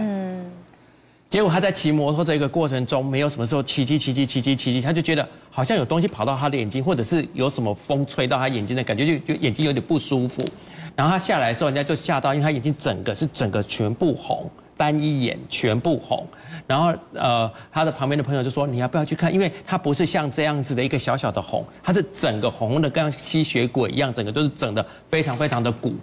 [1.33, 10.45] 结果他在骑摩托这个过程中，没有什么时候骑骑骑骑骑骑骑，他就觉得好像有东西跑到他的眼睛，或者是有什么风吹到他眼睛的感觉，就就眼睛有点不舒服。
[10.95, 16.29] 然后他下来的时候，人家就吓到，因为他眼睛整个是整个全部红，单一眼全部红。
[16.67, 19.33] 然后呃，他的旁边的朋友就说：“你要不要去看？
[19.33, 25.95] 因为他不是像这样子的一个小小的红，他是整个红的，跟吸血鬼一样，整个都是整的非常非常的鼓。”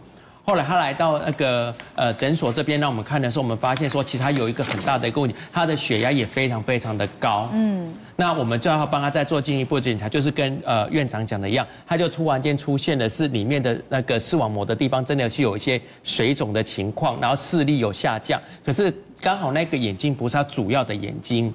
[0.43, 7.49] 后来他来到那个呃诊所这边让我们看的时候，我们发现说，其实他有一个很大的一个问题，他的血压也非常非常的高。
[7.53, 21.53] 嗯，那我们就要帮他再做进一步检查，就是跟呃院长讲的一样，他就突然间出现的是里面的那个视网膜的地方真的是有一些水肿的情况，然后视力有下降，可是刚好那个眼睛不是他主要的眼睛。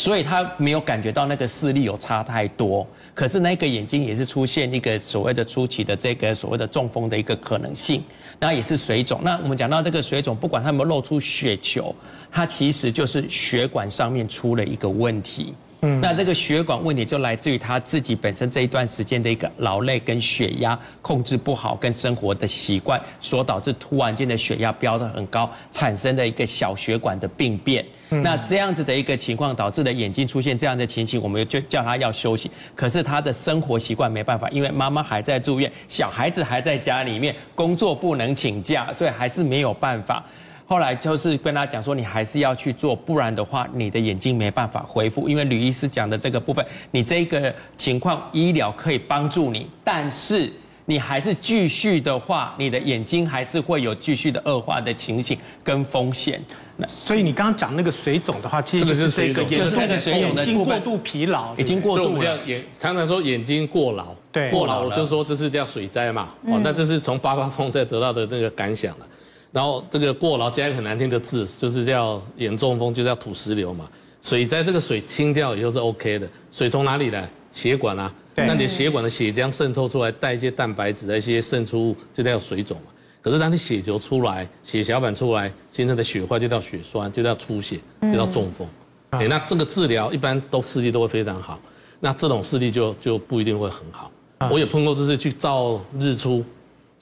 [0.00, 8.02] 所以他没有感觉到那个视力有差太多，可是那个眼睛也是出现一个所谓的初期的这个所谓的中风的一个可能性，
[8.38, 9.20] 那也是水肿。
[9.22, 11.94] 那我们讲到这个水肿，不管它有没有露出血球，
[12.32, 15.52] 它其实就是血管上面出了一个问题。
[15.82, 27.84] 嗯，那这个血管问题就来自于他自己本身这一段时间的一个劳累跟血压控制不好，跟生活的习惯所导致突然间的血压飙得很高，产生的一个小血管的病变。
[28.10, 32.50] 那这样子的一个情况导致的眼睛出现这样的情形，我们就叫他要休息。
[32.74, 40.24] 可是他的生活习惯没办法，因为妈妈还在住院，小孩子还在家里面，工作不能请假，所以还是没有办法。
[40.66, 45.28] 后来就是跟他讲说，你还是要去做，不然的话，你的眼睛没办法恢复。
[45.28, 50.52] 因为吕医师讲的这个部分，你这个情况医疗可以帮助你，但是
[50.84, 56.40] 你还是继续的话，你的眼睛还是会有继续的恶化的情形跟风险。
[56.80, 62.38] 那所以你刚刚讲那个水肿的话，其实就是这个就是那个水肿的眼睛过度疲劳，已经过度了。
[62.46, 66.30] 眼常常说眼睛过劳，对，过劳就是说这是叫水灾嘛。
[66.46, 69.06] 哦，那这是从八八风灾得到的那个感想了。
[69.52, 73.88] 然后这个过劳加一个很难听的字，就是叫眼中风，就叫土石流嘛。
[74.22, 77.28] 水灾这个水清掉以后是 OK 的，水从哪里来？
[77.52, 82.84] 血管啊，对那你血管的血浆渗透出来，带一些蛋白质、一些渗出物，就叫水肿嘛。
[83.22, 88.66] 可是当你血球出来、血小板出来，形成的血块就叫血栓，就叫出血，就叫中风。
[89.10, 91.58] 哎、嗯，那这个治疗一般都视力都会非常好，
[92.00, 94.10] 那这种视力就就不一定会很好。
[94.50, 96.44] 我也碰过，就是去照日出。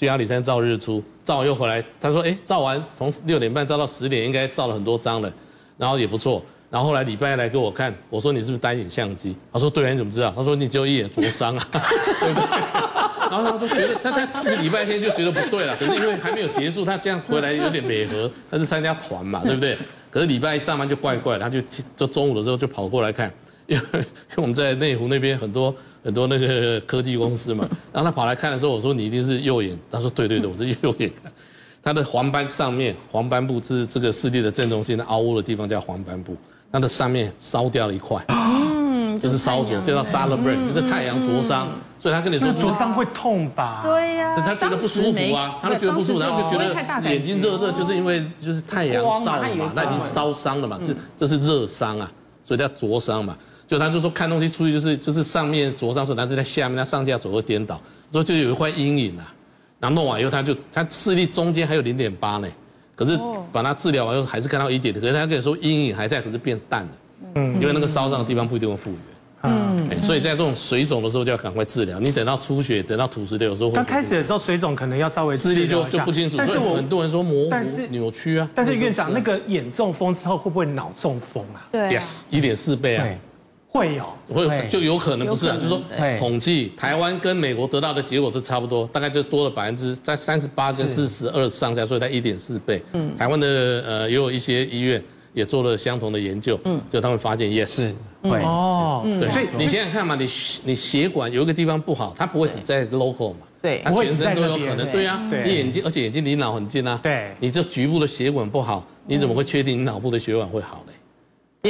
[0.00, 1.85] 去阿里山照日出，照完又回来。
[2.00, 5.33] 他说：“哎，照完从六点半照到十点，应该照了很多张了，
[5.76, 6.40] 然后也不错。
[6.70, 9.35] 然后后来礼拜一来给我看，我说你是不是单眼相机？
[9.52, 10.33] 他说对啊，你怎么知道？
[10.37, 12.88] 他说你只有一眼灼伤啊，对不对？
[13.31, 19.77] 然后他就觉得他他其实礼拜天就觉得不对了，可是因为还没有结束，他这样回来有点美和，他是参加团嘛，对不对？
[20.11, 21.61] 可是礼拜一上班就怪怪，他就
[21.97, 23.33] 就中午的时候就跑过来看，
[23.67, 31.11] 因 为因为我们在内湖那边很多。”很多那个科技公司嘛，然后他跑来看的时候，我说你一定是右眼，他说对对对，我是右眼。
[31.83, 36.35] 他的黄斑上面，黄斑部是这个视力的正中心的凹凹的地方叫黄斑部，
[36.73, 38.58] 它的上面烧掉了一块，嗯，
[39.18, 43.81] 就是烧灼，叫做 solar burn，就是太阳灼伤，所以他跟你说灼伤会痛吧？
[43.87, 52.11] 对呀，他觉得不舒服啊，他就觉得不舒服，然后就觉得眼睛热热，就是因为就是太阳照了嘛，那已经烧伤了嘛，这这是热伤啊，
[52.42, 53.37] 所以叫灼伤嘛。
[53.66, 57.78] 就他就说看东西出去就是就是上面灼伤，说但是在下面他上下左右颠倒，
[58.11, 59.35] 所以就有一块阴影啊。
[59.78, 62.48] 然后弄完以后他就他视力中间还有零点八呢，
[62.96, 63.16] 可是
[63.52, 66.88] 把他治疗完以后还是看到一点的，可是他跟你说阴影还在，可是变淡了，
[67.35, 68.98] 嗯，因为那个烧伤的地方不一定会复原，
[69.42, 72.01] 嗯，所以在这种水肿的时候就要赶快治疗。
[72.01, 76.37] 你等到出血，等到吐石流的时候，刚开始的时候水肿可能要稍微视力就就不清楚。
[76.37, 78.51] 但是我很多人说模糊、但是扭曲啊。
[78.55, 81.68] 但是院长那个眼中风之后会不会脑中风啊？
[81.70, 83.07] 对，yes，一点四倍啊。
[83.70, 92.83] 会有，会就有可能不是啊，就是说对统计台湾跟美国得到的结果都差不多，大概就多了百分之在三十八跟四十二上下，所以在一点四倍。
[92.94, 93.46] 嗯，台湾的
[93.87, 95.01] 呃也有一些医院
[95.38, 98.42] 也做了相同的研究，嗯，就他们发现 yes，会。
[98.42, 100.29] 哦，对，所以你想想看嘛，你
[100.64, 110.92] 你血管有一个地方不好，它不会只在 local 嘛，对，它全身都有可能，对啊，你眼睛而且眼睛离脑很近啊，对，你这局部的血管不好，你怎么会确定你脑部的血管会好嘞？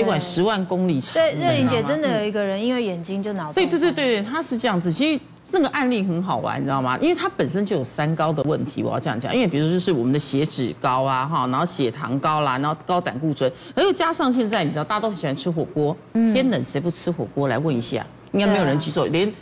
[0.00, 1.14] 血管十万公里长。
[1.14, 3.52] 对，瑞玲姐真的有一个人因为眼睛就脑。
[3.52, 4.92] 对对对对，他是这样子。
[4.92, 6.98] 其实那个案例很好玩，你知道吗？
[7.00, 8.82] 因为它本身就有三高的问题。
[8.82, 17.48] 我要这样讲，因为比如说就是我们的血脂高啊，哈，然后血糖高啦，然后高胆固醇，而又加上现在你知道大家都喜欢吃火锅，天冷谁不吃火锅？
[17.48, 19.32] 来问一下，应该没有人举手，连。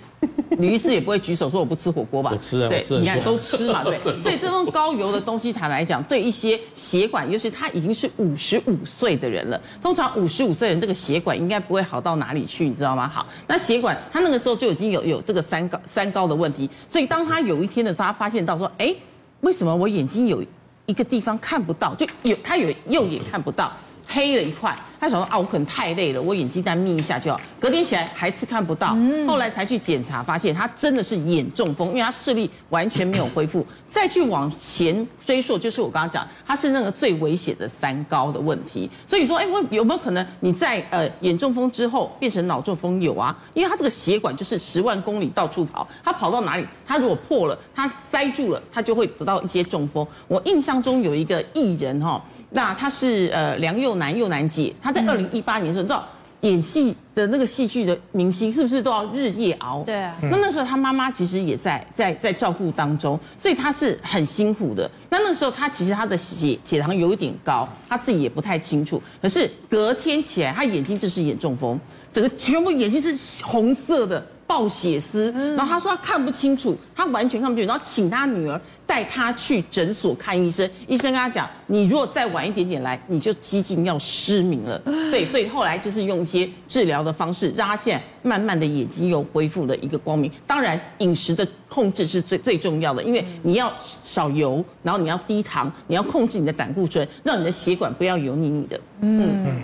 [0.58, 2.30] 吕医师也不会举手说我不吃火锅吧？
[2.32, 3.96] 我吃啊，对，你看都吃嘛，对。
[4.18, 13.08] 所以这种高油的东西，坦白讲，对一些血管，尤其他已经是五十五岁的人了，通常五十五岁人这个血管应该不会好到哪里去，你知道吗？
[13.08, 18.94] 好，那血管他那个时候就已经有有这个三高三高的问题，所以当他有一天的时候，他发现到说，哎，
[19.40, 20.42] 为什么我眼睛有
[20.86, 23.72] 一个地方看不到，就有他有右眼看不到。
[24.06, 27.40] 黑了一块，他想说啊，我可能太累了，我眼睛单眯一下就好。
[27.58, 33.66] 隔天起来还是看不到，后来才去检查，发现他真的是眼中风，因为他视力完全没有恢复。
[33.88, 38.88] 再去往前追溯，就是我刚刚讲，他是那个最危险的三高的问题。
[39.06, 43.02] 所以说，哎，我有没有可能你在呃眼中风之后变成脑中风？
[43.02, 50.06] 有啊，因为他这个血管就是十万公里到处跑，他跑到哪里，他如果破了，他塞住了，他就会得到一些中风。
[50.28, 52.22] 我印象中有一个艺人哈。
[52.50, 56.06] 那他是呃梁又南又南姐，他在二零一八年的时候，你知道
[56.42, 59.82] 演戏的那个戏剧的明星是不是都要日夜熬？
[59.82, 60.14] 对啊。
[60.22, 64.88] 那那时候他妈妈其实也在在在照顾当中，所以他是很辛苦的。
[65.10, 69.02] 那那时候他其实他的血血糖有一点高，他自己也不太清楚。
[69.20, 71.80] 可是隔天起来，他眼睛就是眼中风，
[72.12, 74.24] 整个全部眼睛是红色的。
[74.46, 80.68] 爆血丝，然后他说他看不清楚，他完全看不清楚，然后请他女儿带他去诊所看医生。
[80.86, 84.78] 医生跟他讲，你如果再晚一点点来，你就几近要失明了。
[85.10, 90.30] 对，所以后来就是用一些治疗的方式，让他现在慢慢的眼睛又恢复了一个光明。
[90.46, 98.80] 当然，饮食的控制是最最重要的，因为你要少油，然后你要低糖，你要控制你的胆固醇，让你的血管不要油腻腻的。
[99.00, 99.56] 嗯嗯。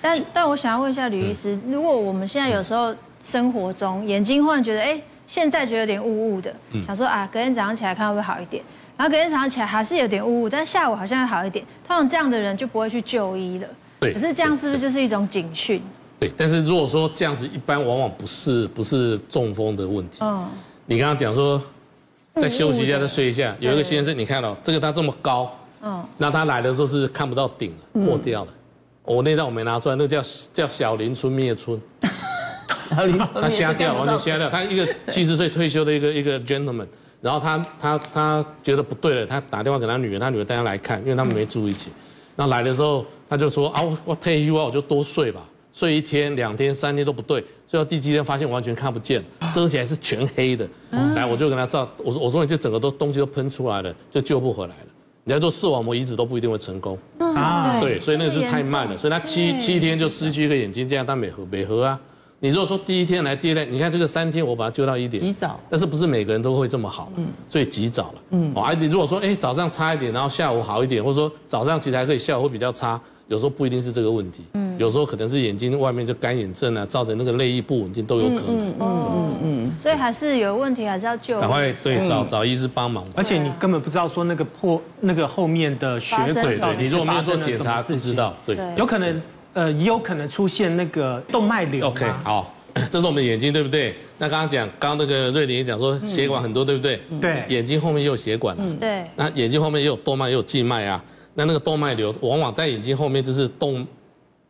[0.00, 2.94] 但但我想要问一下吕医师，如果我们现在有时候。
[3.20, 6.54] 生活中眼睛忽然觉得，哎，现在觉得有点雾雾的，
[6.86, 8.62] 想说啊，隔天早上起来看会不会好一点？
[8.96, 11.64] 然后隔天早上起来还是有点雾雾，但下午好像会好一点。
[11.86, 13.66] 通常这样的人就不会去就医了。
[13.98, 14.12] 对。
[14.12, 15.82] 可是这样是不是就是一种警讯？
[16.18, 16.30] 对。
[16.36, 20.18] 但是如果说这样子，一般往往不是不是中风的问题。
[20.22, 20.46] 嗯。
[20.84, 21.62] 你刚刚讲说，
[22.34, 23.54] 再休息一下，再睡一下。
[23.58, 25.50] 有一个先生，你看到这个他这么高，
[25.82, 28.52] 嗯，那他来的时候是看不到顶了，破掉了。
[29.04, 31.80] 我那张我没拿出来，那个叫叫小林村灭村。
[32.90, 34.50] 他瞎掉，完全瞎掉。
[34.50, 36.86] 他一个七十岁退休的一个一个 gentleman，
[37.20, 41.90] 然后他他他觉得不对了，他打电话给他女儿，他女儿带他来看，因为他们没住一起。
[42.36, 49.22] 那来的时候，他就说啊，我我退休啊，我就多睡吧，睡一天、两天、三天都不对，睡到第七天发现完全看不见，
[49.52, 50.66] 遮起来是全黑的。
[51.14, 54.86] 来，我就跟他照，我说我说你这整个都东西都喷出来了，就救不回来了。
[55.22, 57.78] 你要做视网膜移植都不一定会成功啊。
[57.78, 62.00] 对，所以那个是太慢了，所以他七七天就失去一个眼睛，这样他美合美合啊。
[62.42, 72.98] 你如果说第一天来，第二天，你看这个三天，我把它揪到一点，及早，但是不是每个人都会这么好，嗯，所以及早了，嗯，哦，你如果说，哎，早上差一点，然后下午好一点，或者说早上其实还可以，下午会比较差，
[73.28, 89.20] 有时候不一定是这个问题，嗯，有时候可能是眼睛外面就干眼症啊，造成那个泪液不稳定都有可能，嗯嗯嗯嗯，所以还是有问题，还是要救，赶快对找找医师帮忙，而且你根本不知道说那个破那个后面的血管，对对，你如果没有做检查，不知道，对，有可能，
[89.52, 92.54] 呃，也有可能出现那个动脉瘤，OK，好。
[92.88, 93.92] 这是我们的眼睛，对不对？
[94.16, 97.00] 那刚刚讲，刚刚那个瑞林也讲说血管很多，对不对？
[97.20, 97.42] 对。
[97.48, 98.76] 眼睛后面也有血管啊。
[98.78, 99.04] 对。
[99.16, 101.04] 那眼睛后面也有动脉，也有静脉啊。
[101.34, 103.84] 那那个动脉瘤往往在眼睛后面，就是动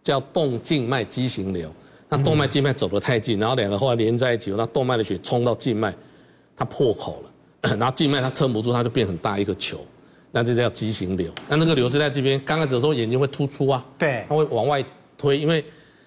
[0.02, 1.72] 叫动静脉畸形瘤。
[2.10, 5.94] 那动脉静脉走得太近，然后两个后来连在一起，那动脉的血冲到静脉，
[6.54, 9.78] 它破口了， 然后静脉它撑不住，它就变很大一个球，
[10.32, 11.30] 那这叫畸形瘤。
[11.48, 14.84] 那那个瘤就在这边，刚开始的时候眼睛会突出啊，对，它会往外
[15.16, 15.64] 推，因为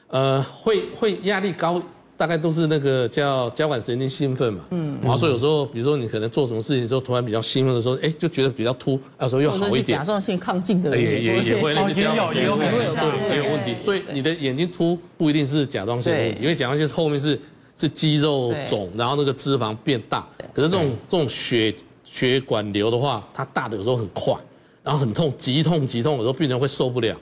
[0.09, 1.81] 呃会会压力高。
[2.15, 9.97] 大概都是那个叫交感神经兴奋嘛，嗯，然后所以有时候，比如说你可能做什么事情的时候，突然比较兴奋的时候，哎，就觉得比较突，有时候又好一点。
[9.97, 13.75] 甲状腺亢进的也也也会那个也有也有可能对，也有问题。
[13.81, 17.37] 所以你的眼睛突不一定是甲状腺的问题，因为甲状腺是后面是
[17.75, 20.25] 是肌肉肿，然后那个脂肪变大。
[20.53, 21.73] 可是这种这种血
[22.13, 24.35] 血管瘤的话，它大的有时候很快，
[24.83, 27.17] 然后很痛，极痛极痛，有时候病人会受不了，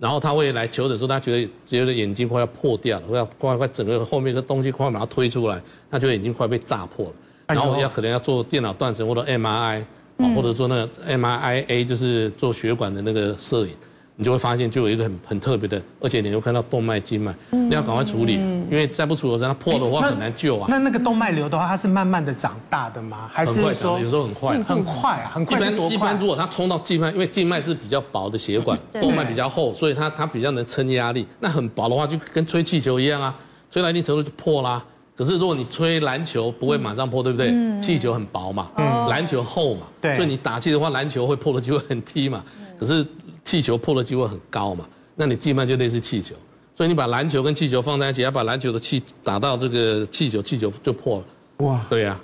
[0.00, 7.12] 然后他会来求诊的时候，他觉得觉得眼睛快要破掉了，快要快快整个后面的东西快把它推出来，他觉得眼睛快被炸破了，
[7.46, 9.84] 然后要可能要做电脑断层或者 MRI，
[10.34, 13.72] 或者做那个 MRIA，就是做血管的那个摄影。
[14.16, 20.66] 你就会发现，就有一个很很特别的，而且你会看到动脉、静脉，你要赶快处理，因为再不处理，它破的话很难救啊。
[20.68, 23.30] 那那个动脉瘤的话，它是慢慢的长大的吗？
[23.32, 24.62] 还是说有时候很快？
[24.64, 25.56] 很快啊，很快。
[25.56, 31.26] 一般一般，如果它冲到静脉，因为静脉是比较薄的血管，动脉比较厚，所以它它比较能撑压力。
[31.40, 33.34] 那很薄的话，就跟吹气球一样啊，
[33.70, 34.84] 吹到一定程度就破啦。
[35.16, 37.50] 可是如果你吹篮球，不会马上破，对不对？
[37.80, 38.68] 气球很薄嘛，
[39.08, 42.44] 篮球厚嘛，所以你打气的话，篮球会破的机会很低嘛。
[42.78, 43.04] 可是。
[43.44, 44.86] 气球破的机会很高嘛？
[45.14, 46.34] 那你静脉就类似气球，
[46.74, 51.24] 所以你把篮球跟气球放在一起，要把篮球的气打到这个气球，气球就破了。
[51.66, 52.18] 哇，对呀，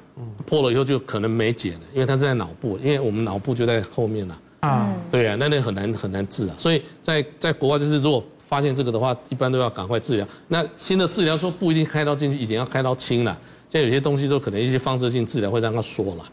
[0.47, 4.41] 破了以后就可能没解了，因为它是在脑部，因为我们脑部就在后面了。
[4.61, 6.55] 啊，对呀，那那很难很难治啊。
[6.57, 10.27] 所以在在国外就是，如果发现这个的话，一般都要赶快治疗。
[10.49, 16.25] 那新的治疗说不一定开刀进去，以前要开刀清了，现在有些东西都可能一些放射性治疗会让它缩了。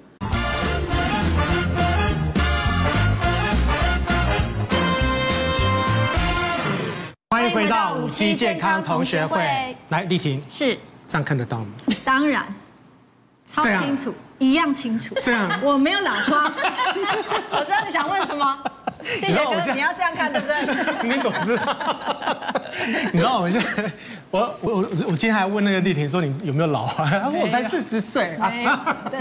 [7.36, 9.76] 欢迎回到五期健康同学会。
[9.90, 10.74] 来，丽婷，是
[11.06, 11.66] 这样看得到吗？
[12.06, 12.42] 当然，
[13.46, 15.14] 超清楚，一样清楚。
[15.22, 16.46] 这样，我没有老花。
[17.52, 18.58] 我知道你想问什么。
[19.04, 20.56] 谢谢哥，你要这样看对不对？
[21.04, 22.15] 你怎么知道？
[23.12, 23.92] 你知道我现在，
[24.32, 27.06] 我我我我今天还问那个丽婷说，你有没有老花？
[27.10, 28.52] 她说我才四十岁啊，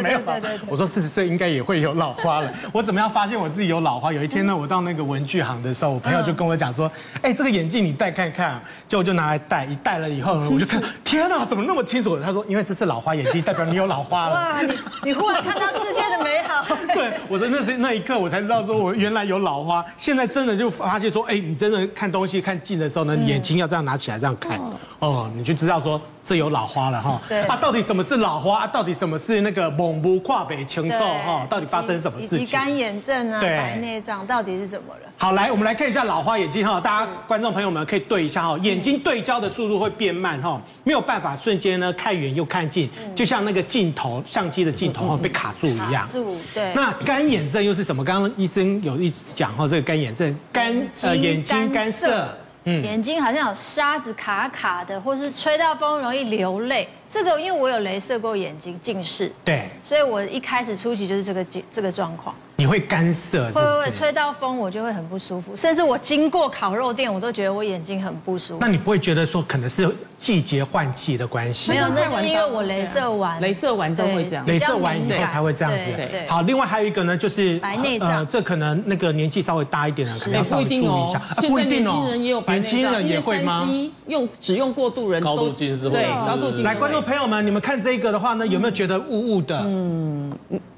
[0.00, 0.20] 没有。
[0.66, 2.52] 我说四十岁应该也会有老花了。
[2.72, 4.12] 我怎么样发现我自己有老花？
[4.12, 6.90] 有一天呢，我到那个文具行的时候，我朋友就跟我讲说，
[7.22, 8.60] 哎，这个眼镜你戴看看。
[8.86, 12.18] 结果我就拿来戴，一戴了以后，我就看，天哪，怎么那么清楚？
[12.20, 14.34] 他说，因为这是老花眼镜，代表你有老花了。
[14.34, 14.72] 哇，你
[15.04, 16.64] 你忽然看到世界的美好。
[16.92, 19.84] 对，我说那是那一刻我才知道说我原来有老花。
[19.96, 24.60] 现在真的就发现说，哎，你真的看东西看近的时候呢，眼睛要这样拿起来这样看，
[24.98, 27.20] 哦，你就知道说这有老花了哈。
[27.28, 28.66] 对啊，到底什么是老花？
[28.66, 31.46] 到底什么是那个蒙不跨北禽兽哈？
[31.48, 32.38] 到底发生什么事情？
[32.40, 35.00] 以及干眼症啊，白内障到底是怎么了？
[35.16, 45.92] 好，来我们来看一下老花眼睛哈，大家观众朋友们可以对一下哈，眼睛对焦的速度会变慢哈，没有办法瞬间呢看远又看近，就像那个镜头相机的镜头哈被卡住一样。
[45.92, 46.72] 卡住，对。
[46.74, 48.04] 那干眼症又是什么？
[48.04, 52.28] 刚刚医生有一直讲哈，这个干眼症干呃眼睛干涩。
[52.64, 56.88] 眼睛好像有沙子卡卡的，或是吹到风容易流泪。
[57.14, 62.34] 这个因为我有雷射过眼睛近视，对，所以我一开始初期就是这个这个状况。
[62.56, 68.58] 你会干涩，会会会，吹到风我就会很不舒服，甚至我经过烤肉店，我都觉得我眼睛很不舒服。
[68.60, 71.72] 那你不会觉得说可能是季节换季的关系？
[71.72, 75.90] 没有，那是因为我雷射完，雷射完都会这样，雷射完以后才会这样子。
[76.28, 81.20] 好，另外还有一个呢，就是白内障，呃，这可能那个年纪稍微大一点的，可能要稍微注意一下。
[81.48, 83.68] 不一定哦，年轻人也有白内障，年轻人也会吗？
[84.06, 86.62] 用只用过度人高度近视，对，高度近视。
[86.62, 89.60] 来，观众朋友们，你们看这个的话呢，有没有觉得雾雾的？
[89.66, 90.32] 嗯。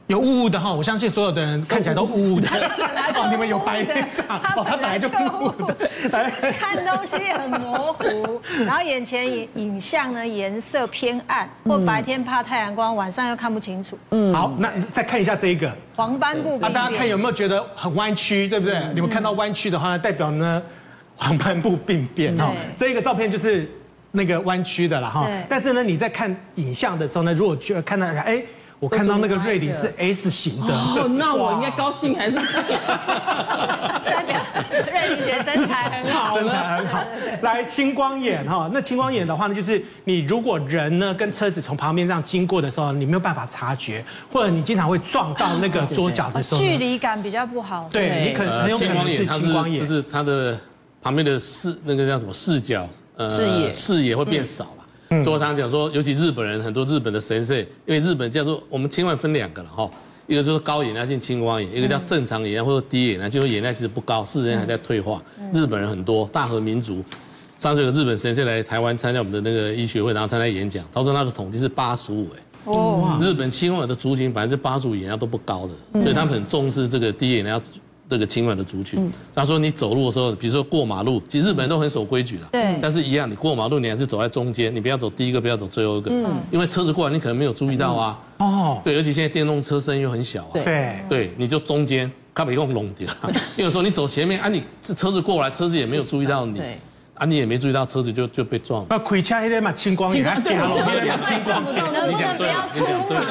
[0.08, 2.48] 有雾雾的哈，我相信所有的人看起来都雾雾的。
[3.16, 5.76] 哦，你们有白内障哦，他本来就雾雾的。
[6.56, 13.98] 看东西很模糊， 然后眼前影影像呢颜色偏暗，或白天怕太阳光，晚上又看不清楚。
[14.12, 16.56] 嗯，好，那再看一下这一个黄斑部。
[16.60, 18.80] 啊，大家看有没有觉得很弯曲，对不对？
[18.94, 20.62] 你们看到弯曲的话呢，代表呢
[21.16, 22.52] 黄斑部病变哈。
[22.76, 23.68] 这一个照片就是
[24.12, 25.28] 那个弯曲的了哈。
[25.48, 28.42] 但是呢，你在看影像的时候呢，如果觉得看到哎。
[28.78, 32.36] 我看到那个瑞麟是 S 型的，哦，那我应该高兴还是？
[34.04, 34.38] 代表
[34.92, 37.02] 瑞麟觉得身材很好，身材很好。
[37.40, 47.88] 来青光眼哈，那青光眼的话呢，就是你如果人呢跟车子从旁边这样经过的时候，你没有办法察觉，或者你经常会撞到那个桌角的时候，距离感比较不好。
[47.90, 50.54] 对，你可能很有可能是青光眼，就是它的
[51.00, 52.86] 旁边的视那个叫什么视角，
[53.16, 53.74] 呃，视野。
[53.74, 55.22] 视野会变少了。
[55.22, 59.88] 所以我常常讲说，尤其日本人很多日本的神社，因为日本叫做我们青光分两个了哈，
[60.26, 65.22] 一个就是高眼压性青光眼，一个叫正常眼压或者低眼压，就是眼压其实不高，视神还在退化。
[65.52, 67.04] 日本人很多，大和民族，
[67.56, 77.62] 上次有个日本神社来台湾参加我们的那个医学会，然后参加演讲，他说他的统计是八十五哎，哦，日本青光眼的族群百分之八十五眼压都不高的，所以他们很重视这个低眼压。
[78.08, 82.78] 这个侵犯的族群，他说你走路的时候，比如说过马路，其实日本人都很守规矩的，对。
[82.80, 86.26] 但是一样，你过马路，你还是走在中间，你不要走第一个，不要走最后一个，嗯。
[86.50, 88.18] 因为车子过来，你可能没有注意到啊。
[88.38, 88.80] 哦。
[88.84, 90.50] 对，而且现在电动车声又很小啊。
[90.54, 90.94] 对。
[91.08, 93.08] 对，你就中间，他没用弄掉。
[93.58, 96.60] 因为说你走前面啊，你这车子过来，车子也没有注意到你。
[97.16, 97.22] 对。
[97.22, 98.86] 啊，你也没注意到车子就就被撞了。
[98.90, 101.74] 那开车那天嘛，青光眼，还掉了，青光眼。
[101.74, 103.24] 能不能不要出门？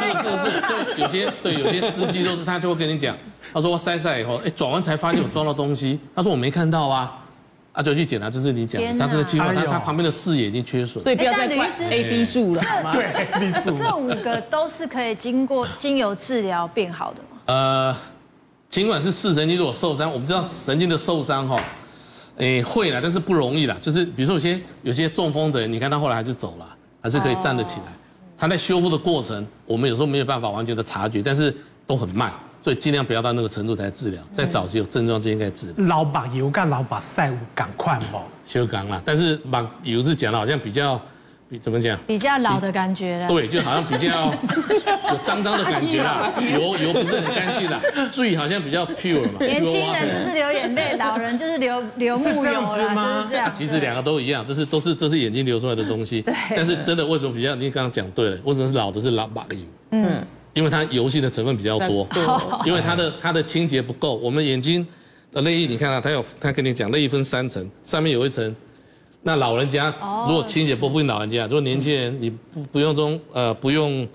[0.00, 3.16] 是是是，对，有些对有些司机都是他就会跟你讲，
[3.52, 7.22] 他说我塞塞以后，哎，转弯才发现我撞到东西，他说我没看到啊，
[7.72, 12.62] 啊就去检查，就是你讲，他这个情况，他他旁边的视野已经缺损，所以不要再怪 A B 柱了。
[12.92, 13.78] 对，A B 柱。
[13.78, 17.38] 这五个都是可以经过精油治疗变好的吗？
[17.46, 17.96] 呃，
[18.68, 21.62] 尽管是视神经如果受伤，我们知道神经的受伤哈。
[22.40, 23.76] 哎，会啦，但是不容易啦。
[23.80, 26.66] 就是比如说有些有些中风的人，你看他后来还是走了，
[27.00, 27.92] 还是可以站得起来。
[28.36, 31.54] 他在修复的过程，我们有时候没有办法完全的察觉，但是
[31.86, 32.32] 都很慢，
[32.62, 34.22] 所以尽量不要到那个程度才治疗。
[34.32, 35.86] 在早期有症状就应该治疗。
[35.86, 38.22] 老把油干老把晒赶快嘛？
[38.46, 41.00] 修刚啦，但是把油是讲的好像比较。
[41.58, 41.98] 怎么讲？
[42.06, 43.28] 比较老的感觉了。
[43.28, 44.32] 对，就好像比较
[45.10, 47.80] 有脏脏的感觉啦，油 油不是很干净啦，
[48.12, 49.38] 嘴好像比较 pure 嘛。
[49.44, 53.52] 年轻人就是流眼泪，老人就是流流木油了，就是这样。
[53.52, 56.22] 其实两个都一样，这是都是这是眼睛流出来的东西。
[56.22, 56.34] 对。
[56.54, 57.54] 但是真的为什么比较？
[57.54, 59.58] 你刚刚讲对了，为什么是老的是老把油？
[59.90, 60.24] 嗯。
[60.52, 62.06] 因为它油性的成分比较多，
[62.66, 64.16] 因为它的它的清洁不够。
[64.16, 64.84] 我们眼睛
[65.32, 68.54] 的泪液，你看啊，它有它跟你讲，泪液分三层，上面有一层。
[69.22, 69.94] 那老人家
[70.26, 74.08] 如果清洁不不，老人家如果年轻人你不不用中呃不用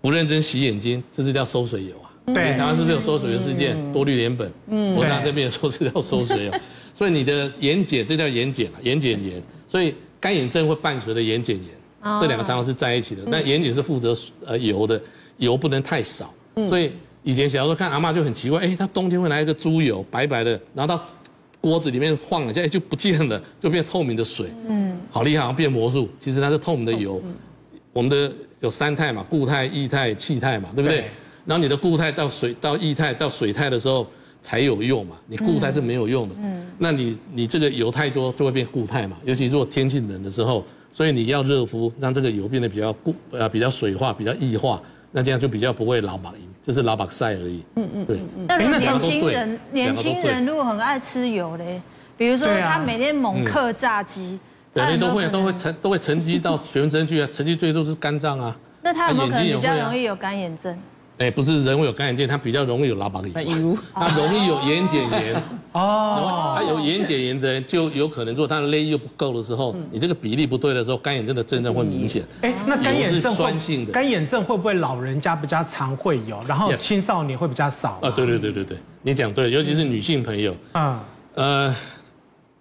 [0.00, 2.10] 不认真洗眼睛，这是叫收水油啊。
[2.34, 3.76] 对，台湾是不是有收水油事件？
[3.92, 6.52] 多氯联苯，嗯，我讲这边也说是叫收水油。
[6.92, 9.40] 所以你的眼睑，这叫眼睑啊，眼睑炎。
[9.68, 13.22] 所以干眼症会伴随着眼睑炎，这两个常常是在一起的。
[13.30, 14.12] 但眼睑是负责
[14.44, 15.00] 呃油的，
[15.36, 16.34] 油不能太少。
[16.68, 16.90] 所以
[17.22, 21.04] 以前小时候看阿嬷就很奇怪，哎，她冬天会拿一个猪油白白的，然后到。
[21.62, 24.48] 锅子里面晃一下，就不见了，就变透明的水。
[24.68, 26.08] 嗯，好厉害，好像变魔术。
[26.18, 27.22] 其实它是透明的油。
[27.94, 31.04] 我们的有三态嘛，固态、液态、气态嘛，对不对？
[31.46, 34.06] 然后你的固态到水到液态到水态的时候
[34.42, 36.34] 才有用嘛，你固态是没有用的。
[36.38, 46.32] 嗯，那你你这个油太多就会变固态嘛，尤其如果天气冷的时候，所以你要热敷，让这个油变得比较固呃比较水化、比较液化，那这样就比较不会老把
[46.62, 47.64] 就是老把晒而已。
[47.76, 48.18] 嗯嗯，对。
[48.46, 51.82] 那如果年轻人，年轻人如果很爱吃油嘞，
[52.16, 54.38] 比如说他每天猛克炸鸡，
[54.72, 58.56] 对，那都会都会沉都会沉积到全身去啊，沉积最多是肝脏啊。
[58.84, 60.76] 那他有没有可能比较容易有干眼症？
[61.22, 63.32] 哎，不是人会有干眼症，它比较容易有老把眼，
[63.94, 66.54] 它容易有眼睑炎哦。
[66.58, 72.24] 它有眼睑炎的人就有可能，如果他的泪液又不够的时候，你这个比例不对的时候，干眼症的症状会明显。
[72.40, 78.00] 哎，那干眼症酸性的干眼症会不会老人家比较常会有，然后青少年会比较少？
[78.02, 80.52] 啊，对对对对对，你讲对，尤其是女性朋友。
[80.72, 81.04] 啊，
[81.34, 81.72] 呃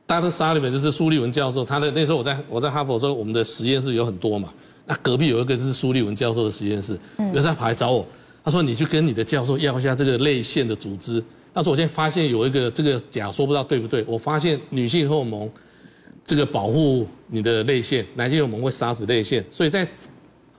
[0.08, 0.30] ，Dr.
[0.30, 4.50] Sullivan 就是苏立文教授，他的那时候我在我在哈佛的时候，我们的实验室有很多嘛，
[4.86, 7.00] 那隔壁有一个是苏立文教授的实验室，
[7.34, 8.06] 有时候他跑来找我。
[8.44, 11.24] 他说：“你去跟你的教授要一下这个泪腺的组织。”
[11.54, 14.04] 他说：“我现在发现有一个这个假说，不知道对不对？
[14.08, 15.50] 我发现女性荷尔蒙
[16.26, 19.46] 这个保护你的泪腺，男性荷尔蒙会杀死泪腺。
[19.50, 19.88] 所以在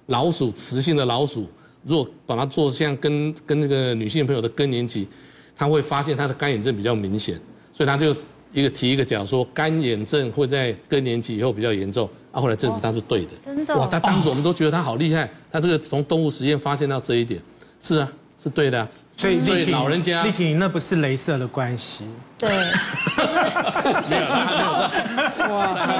[0.06, 1.48] 老鼠雌性的老鼠，
[1.82, 5.08] 如果把它做像跟跟那个女性朋友的更年期，
[5.56, 7.40] 他会发现他的干眼症比较明显。
[7.72, 8.14] 所以他就
[8.52, 12.08] 一个提一个假说，干眼症会在更年期以后比较严重。
[12.30, 13.30] 啊，后来证实他是对的。
[13.44, 13.76] 真的？
[13.76, 13.86] 哇！
[13.86, 17.40] 他当时我们都觉得他好厉害，他这个从动物实验发现到这一点。”
[17.82, 22.04] 是啊，是对的，所以所以老人家，丽婷那不是镭射的关系。
[22.42, 22.50] 对，
[24.10, 24.42] 没有，还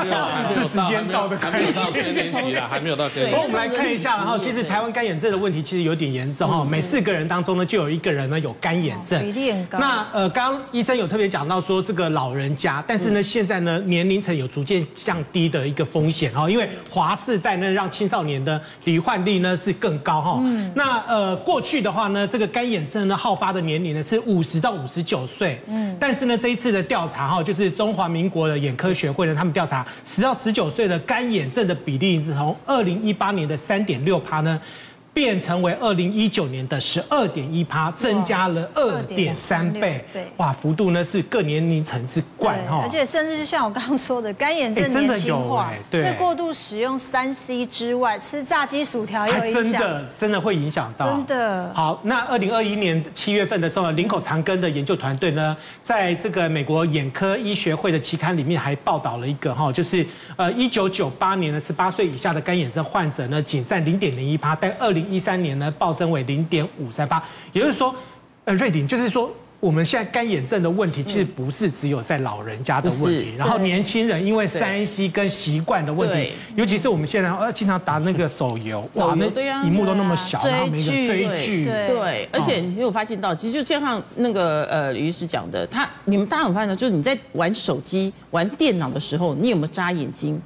[0.03, 3.39] 没有到，哇，时间到的还没有到更年期了，还没有到更年期。
[3.41, 9.79] 我们来看一下，然后其实台湾干眼症的问题其实有点严重哈，每四个人当中呢就有一个人呢有干眼症，比例很高。
[9.79, 20.41] 那呃，刚刚医生有特别讲到说这个老人家，但是呢现在呢年龄层有逐渐降低的一个风险哈，因为华世代呢让青少年的罹患率呢是更高哈。
[20.43, 20.73] 嗯。
[20.75, 26.32] 那呃过去的话呢，这个干眼症呢好发的年龄呢是五十到五十九岁，嗯，但是呢。
[26.37, 34.61] 这一次的调查哈，就是中华民国的眼科学会呢，他们调查十到十九岁的干眼症的比例是从二零一八年的三点六趴呢。
[35.15, 40.03] 变成为二零一九年的十二点一趴，增加了二点三倍。
[40.13, 42.81] 对，哇，幅度呢是各年龄层之冠哈。
[42.83, 49.63] 而且甚至就像我刚刚说的，干眼症年轻化，所以过度使用三 C 之外，吃炸鸡薯条也有影响。
[49.63, 51.11] 真的，真的会影响到。
[51.11, 51.71] 真的。
[51.75, 60.07] 好，那二零二一年七月份的时候，林口长庚的研究团队呢，在这个美国眼科医学会的期刊里面还报道了一个哈，就是
[60.37, 67.23] 呃一九九八年的十八岁以下的干眼症患者呢，仅占零点零一趴，但二零一三年呢，暴增为零点五三八，
[67.53, 67.95] 也就是说，
[68.45, 79.27] 呃，瑞鼎就是说，我们现在干眼症的问题，其实不是只有在老人家的问题，然后年轻人因为三 C 跟习惯的问题，尤其是我们现在呃经常打那个手游，哇，那
[79.65, 90.43] 荧幕都那么小，然后每个追剧，对，而且你有发现到，其实就像那个呃李医师讲的，他你们大家有发现到，就是你在玩手机、玩电脑的时候，你有没有眨眼睛？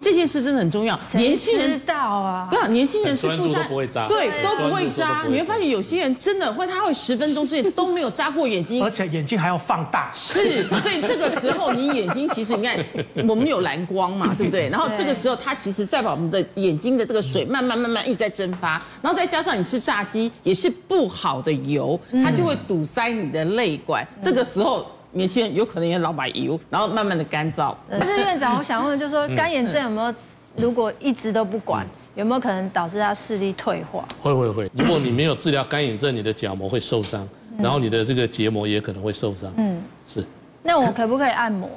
[0.00, 5.24] 这件事真的很重要，年轻人知道啊，对啊，年轻人是不扎，不会扎，对，都不会扎。
[5.26, 10.08] 你会发现有些人真的会，他会十分钟之内都没有扎过眼睛，而且眼睛还要放大。
[10.14, 12.78] 是，所以这个时候你眼睛其实你看，
[13.28, 14.68] 我们有蓝光嘛， 对不对？
[14.68, 24.06] 然后这个时候它其实在把我们的眼睛的这个水慢慢慢慢一直在蒸发，然后再加上你吃炸鸡也是不好的油，它就会堵塞你的泪管。
[24.22, 24.86] 这个时候。
[25.12, 27.74] 年轻人有可能也老把油，然后慢慢的干燥。
[27.90, 30.14] 但是院长，我想问，就是说干眼症有没有，
[30.56, 34.06] 如果一直都不管，有没有可能导致他视力退化？
[34.20, 37.26] 会会会，如果你没有治疗干眼症，你的角膜会受伤，
[37.58, 39.52] 然后你的这个结膜也可能会受伤。
[39.56, 40.24] 嗯，是。
[40.62, 41.68] 那我可不可以按摩？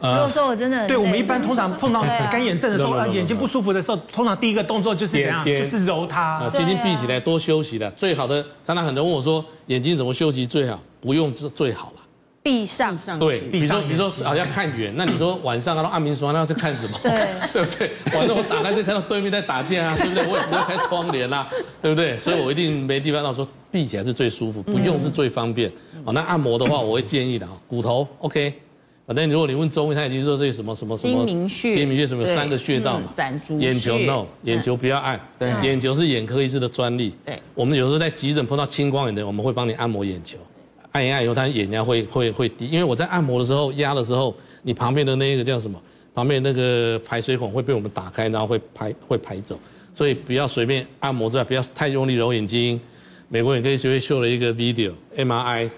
[0.00, 5.44] 如果说我真的，对我们一般通常碰到干眼症的时候，眼睛不舒服的时候，通常第一个动作就是怎样？
[5.44, 6.42] 就是揉它。
[6.54, 7.90] 眼睛闭起来，多休息的。
[7.92, 10.78] 最好的，常常很多人问我说，眼睛怎么休息最好？
[11.00, 12.02] 不用是最好了。
[12.44, 16.98] 闭上，上对，比如说，比如说，好像看远， 那你说晚上啊，按明刷，那要在看什么？
[17.02, 17.10] 对，
[17.54, 17.90] 对不对？
[18.14, 20.26] 晚上我打开就看到对面在打架啊， 对不对？
[20.26, 21.48] 我也不会开窗帘啊，
[21.80, 22.18] 对不对？
[22.20, 23.22] 所以我一定没地方。
[23.22, 25.72] 那我说闭起来是最舒服，不用是最方便。
[26.04, 28.52] 哦，那按摩的话，我会建议的啊，骨头 OK。
[29.06, 33.10] 反正如果你问中医，他已经说这些什么什么什么，睛明穴，睛明穴什么三个穴道嘛，
[33.58, 37.14] 眼球 no，眼球不要按，对，眼球是眼科医师的专利。
[37.24, 40.38] 对，我们有时候在急诊碰到青光眼的，我们会帮你按摩眼球。
[40.94, 44.32] 按一按以后，他眼压会会会低，因为我在按摩的时候压的时候，
[44.62, 45.80] 你旁边的那个叫什么？
[46.14, 49.58] 旁边那个排水孔会被我们打开，然后会排会排走，
[49.92, 52.80] 所以不要随便按摩之外，不要太用力揉眼睛。
[53.28, 55.68] 美国眼科医学会秀了一个 video MRI，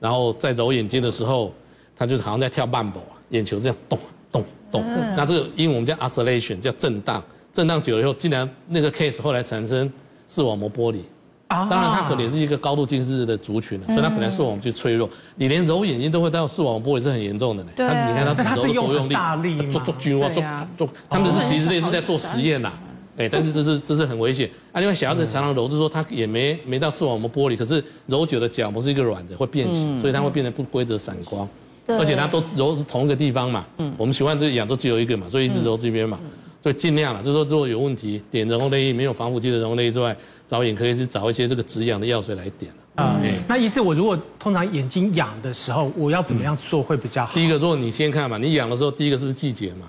[0.00, 1.54] 然后在揉眼睛的时候，
[1.94, 2.98] 他就是好像在跳慢步，
[3.28, 3.96] 眼球这样动
[4.32, 4.82] 动动。
[5.16, 9.88] 那这个因为我们叫 oscillation，叫震荡，震荡久了以后，竟然那个 case 后来产生
[10.26, 11.04] 视网膜剥离。
[11.48, 15.08] 当然，它可能也是一个高度近视的族群，所以它本来视网膜就脆弱。
[15.36, 17.70] 你连揉眼睛都会到视网膜剥离，是很严重的呢。
[17.76, 19.08] 对，你看他揉多用
[19.42, 20.42] 力，做做军哇，做
[20.76, 22.72] 做，他们是其实类似在做实验呐。
[23.16, 24.50] 哎，但是这是这是很危险。
[24.72, 31.48] 啊，另外小孩子常常揉，就是说他也没没到视网膜剥离，可是揉久了角膜是一个软的，会变形，所以它会变成不规则散光。
[31.86, 33.64] 而且它都揉同一个地方嘛。
[33.78, 33.94] 嗯。
[33.96, 36.18] 我们习惯这眼都只有一个嘛，所以一直揉这边嘛。
[36.60, 40.16] 所以尽量了，就是说如果有问题，点人工泪液没有防腐剂的人工泪液之外。
[40.48, 43.18] 找眼科医师找一些这个止痒的药水来点啊。
[43.22, 47.34] 嗯，那医师，我如果通常眼睛痒的时候，我要怎么样做会比较好？
[47.34, 49.88] 第一个，如果你先看嘛，你痒的时候，第一个是不是季节嘛？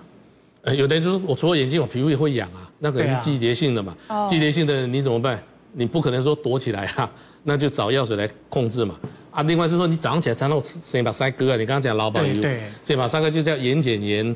[0.63, 3.95] 呃，有的人就说我除了眼睛，我皮肤也会痒啊，那可能是季节性的嘛。
[4.27, 5.41] 季节性的你怎么办？
[5.73, 7.09] 你不可能说躲起来啊，
[7.43, 8.95] 那就找药水来控制嘛。
[9.31, 12.43] 啊，另外就是说你早上起来常常先把腮割啊，你刚刚讲劳保油，
[12.81, 14.35] 先把腮割就叫眼睑炎。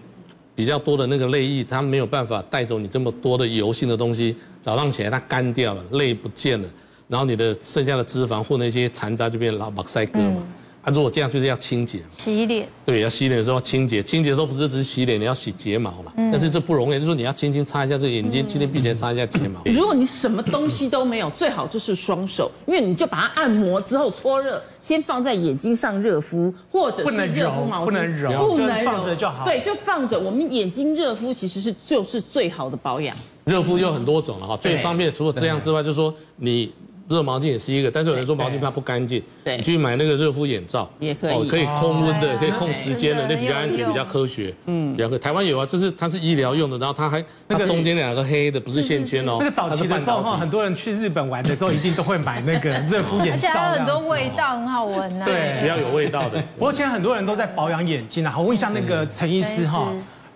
[0.62, 4.36] 比较多的那个泪液，它没有办法带走你这么多的油性的东西。
[4.62, 6.70] 早上起来它干掉了，泪不见了，
[7.08, 10.44] 然后你的剩下的脂肪或那些残渣就变老马赛克嘛。
[10.84, 16.12] 啊，如果这样就是要清洁，洗脸，对，要洗脸的时候要清洁，清洁的时候不是只是洗脸，你要洗睫毛嘛。
[16.16, 19.62] 但是这不容易，就是说你要轻轻擦一下这个眼睛，今天闭起来擦一下睫毛。
[19.66, 29.46] 如果你什么东西都没有，最好就是双手，因为你就把它按摩之后搓热，先放在眼睛上热敷，或者是热敷毛巾，不能揉，不能揉，放着就好。
[29.46, 30.20] 对，就放着。
[30.20, 33.16] 我们眼睛热敷其实是就是最好的保养。
[33.46, 36.74] 热敷有很多种了哈，最方便除了这样之外，就是说你。
[37.12, 45.18] 热毛巾也是一个，但是有人说毛巾怕不干净，对，你去买那个热敷眼罩，也可以，哦，可以控温的，可以控时间的，那比较安全，比较科学，嗯，比较科。
[45.18, 49.38] 台湾有啊，就是它是医疗用的，然后它还那个中间两个黑的不是线圈哦。
[49.40, 55.26] 那个早期的时候哈，很多人去日本玩的时候一定都会买那个 热敷眼罩，而且还有很多味道，很好闻呐。
[55.26, 56.42] 对，比较有味道的。
[56.58, 59.92] 不过现在很多人都在保养眼睛啊，我问一下那个陈医师哈。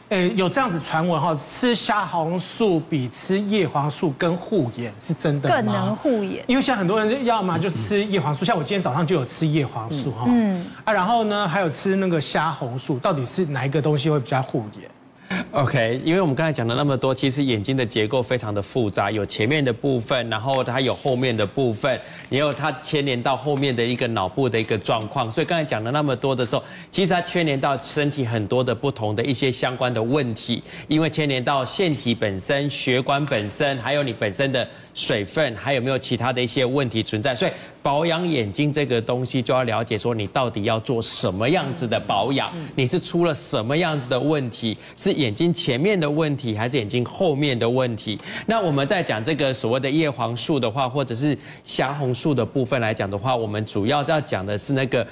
[0.09, 5.55] 诶，有这样子传闻哈，吃虾红素比吃叶黄素更护眼，是真的吗？
[5.55, 14.89] 更能护眼，因为像很多人就要么，就吃叶黄素，像我今天早上就有吃叶黄素哈，嗯啊，然后呢还有吃那个虾红素，到底是哪一个东西会比较护眼
[15.51, 21.99] OK，因为我们刚才讲了那么多，其实眼睛的结构非常的复杂，有前面的部分，然后它有后面的部分，
[22.29, 25.31] 也有它牵连到后面的一个脑部的一个状况。
[25.31, 37.35] 所以刚才讲了那么多的时候，其实它牵连到身体很多的不同的一些相关的问题，因为牵连到腺体本身、血管本身，还有你本身的水分，还有没有其他的一些问题存在。
[37.35, 37.51] 所以
[37.83, 48.17] 保养眼睛这个东西，就要了解说你到底要做什么样子的保养，你是出了什么样子的问题，是眼睛前面的问题，还是眼睛后面的问题？
[48.47, 55.05] 那我们在讲这个所谓的叶黄素的话，或者是虾红素的部分来讲的话，我们主要要讲的是那个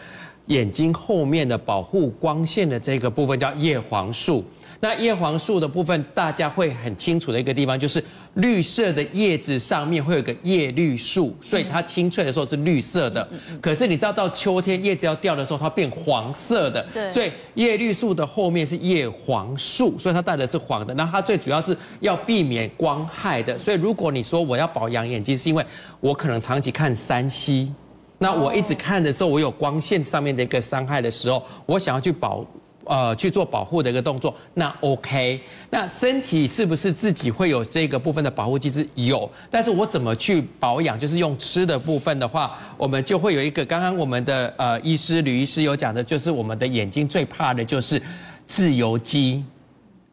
[0.48, 4.44] 眼睛后面的保护光线的这个部分，叫叶黄素。
[4.84, 8.04] 那叶黄素的部分，大家会很清楚的一个地方，就是
[8.34, 13.26] 绿色的叶子上面会有个叶绿素，所以它清脆的时候是绿色的。
[13.62, 16.86] 可是你知道到秋天叶子要掉的时候，它变黄色的。
[16.94, 17.10] 对。
[17.10, 20.94] 所以叶绿素的后面是叶黄素，所以它带的是黄的。
[20.96, 23.58] 那它最主要是要避免光害的。
[23.58, 25.66] 所以如果你说我要保养眼睛，是因为
[26.02, 27.72] 我可能长期看三 C
[28.18, 32.46] 那我一直看的时候，我有光线上面的一个伤害的时候，我想要去保。
[32.86, 35.40] 呃，去做保护的一个动作，那 OK。
[35.70, 38.88] 那身体是不是自己会有这个部分的保护机制？
[38.96, 41.00] 有，但是我怎么去保养？
[41.00, 48.02] 就是用吃的部分的话，我们就会有一个，刚刚我们的呃医师吕医师有讲的，就是我们的眼睛最怕的就是
[48.46, 49.44] 自由基，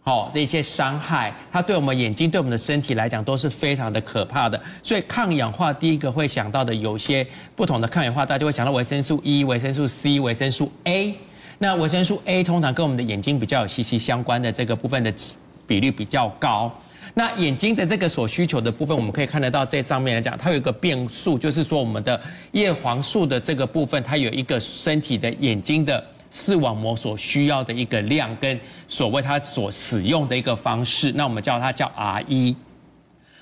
[0.02, 4.60] 好的一些伤害，它对我们眼睛、对我们的身体来讲都是非常的可怕的。
[4.82, 11.16] 所以抗氧化第一个会想到的有些不同的抗氧化，大家会想到维生素 E、维生素 C、维生素 A。
[11.62, 15.12] 那维生素 A 通常跟我们的眼睛比较有息息相关的这个部分的
[15.66, 16.72] 比率比较高。
[17.12, 22.18] 那眼睛的这个所需求的部分，我们可以看得到这上面来讲，它有一个变数，就是说我们的
[22.52, 28.58] 叶黄素的这个部分，它有一个身体的眼睛的视网膜所需要的一个量，跟
[28.88, 32.56] 所谓它所使用的一个方式，那我们叫它叫 R 一。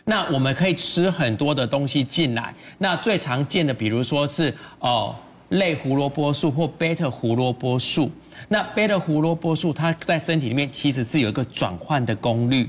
[0.05, 5.15] 那我们可以吃很多的东西进来，那最常见的，比如说是哦。
[5.51, 8.11] 类胡萝卜素或贝塔胡萝卜素，
[8.49, 12.69] 那贝塔胡萝卜素它在身体里面其实是有一个转换的功率，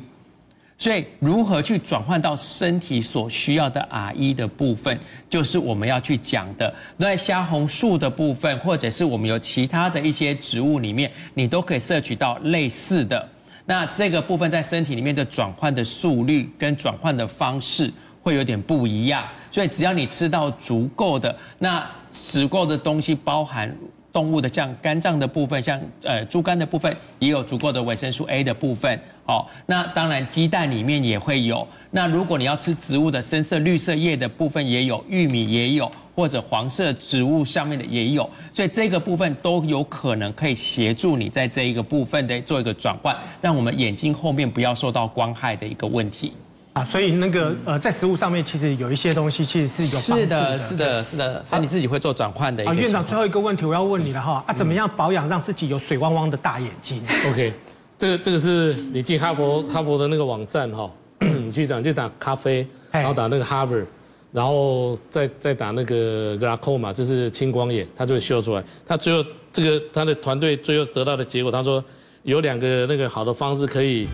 [0.78, 4.98] 所以如何去转换到身体所需要的 R 一的部分，
[5.30, 6.74] 就是我们要去讲的。
[6.98, 13.28] 在虾红素的部分，或者是我们有其他的一些植物里面，你都可以摄取到类似的。
[13.66, 17.92] 那这个部分在身体里面的转换的速率跟转换的方式
[18.30, 19.26] 会有点不一样。
[19.50, 23.76] 所以只要你吃到足够的，那足够的东西包含
[24.14, 29.00] 动物的像肝脏的部分，像呃猪肝的部分，也有足够的维生素 A 的部分。
[29.26, 31.68] 哦，那当然鸡蛋里面也会有。
[31.90, 38.30] 那如果你要吃植物的深色绿色叶的部分也有，玉米也有，或者黄色植物上面的也有。
[38.54, 46.34] 所以这个部分都有可能可以协助你在这一个部分的做一个转换，让我们眼睛后面不要受到光害的一个问题。
[46.74, 50.28] 啊，所以那个呃，在食物上面其实有一些东西其实是有的。
[50.28, 52.64] 是的，是的，是的，所以你自己会做转换的。
[52.64, 57.52] 啊，院长最后一个问题我要问你了哈，啊，怎么样保养让自己有水汪汪的大眼睛？OK，
[57.98, 60.90] 这个这个是你进哈佛哈佛的那个网站哈，
[61.20, 63.86] 你去讲就打咖啡，然后打那个 Harvard，
[64.32, 68.64] 然后再再打那个 glaucoma，就是青光眼，它就会秀出来。
[68.86, 71.84] 他最后这个他的团队最后得到的结果，他说
[72.24, 74.08] 有两个那个好的方式可以。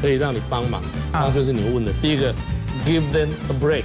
[0.00, 0.82] 可以让你帮忙，
[1.12, 1.92] 那就是你问的。
[2.00, 2.32] 第一个
[2.86, 3.84] ，give them a break，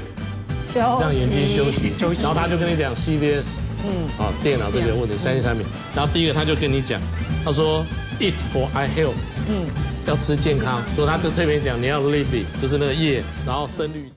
[0.74, 3.45] 让眼睛休息，休息，然后他就跟你讲 CVS，
[3.86, 6.99] 嗯，啊，电脑这个问题，三 C 产品，然后第一个他就跟你讲，
[7.45, 7.86] 他说
[8.20, 9.14] eat for eye health，
[9.47, 9.66] 嗯，
[10.05, 14.10] 要吃健康，所以他就特别讲你要 leafy，就是那个叶，然后深绿。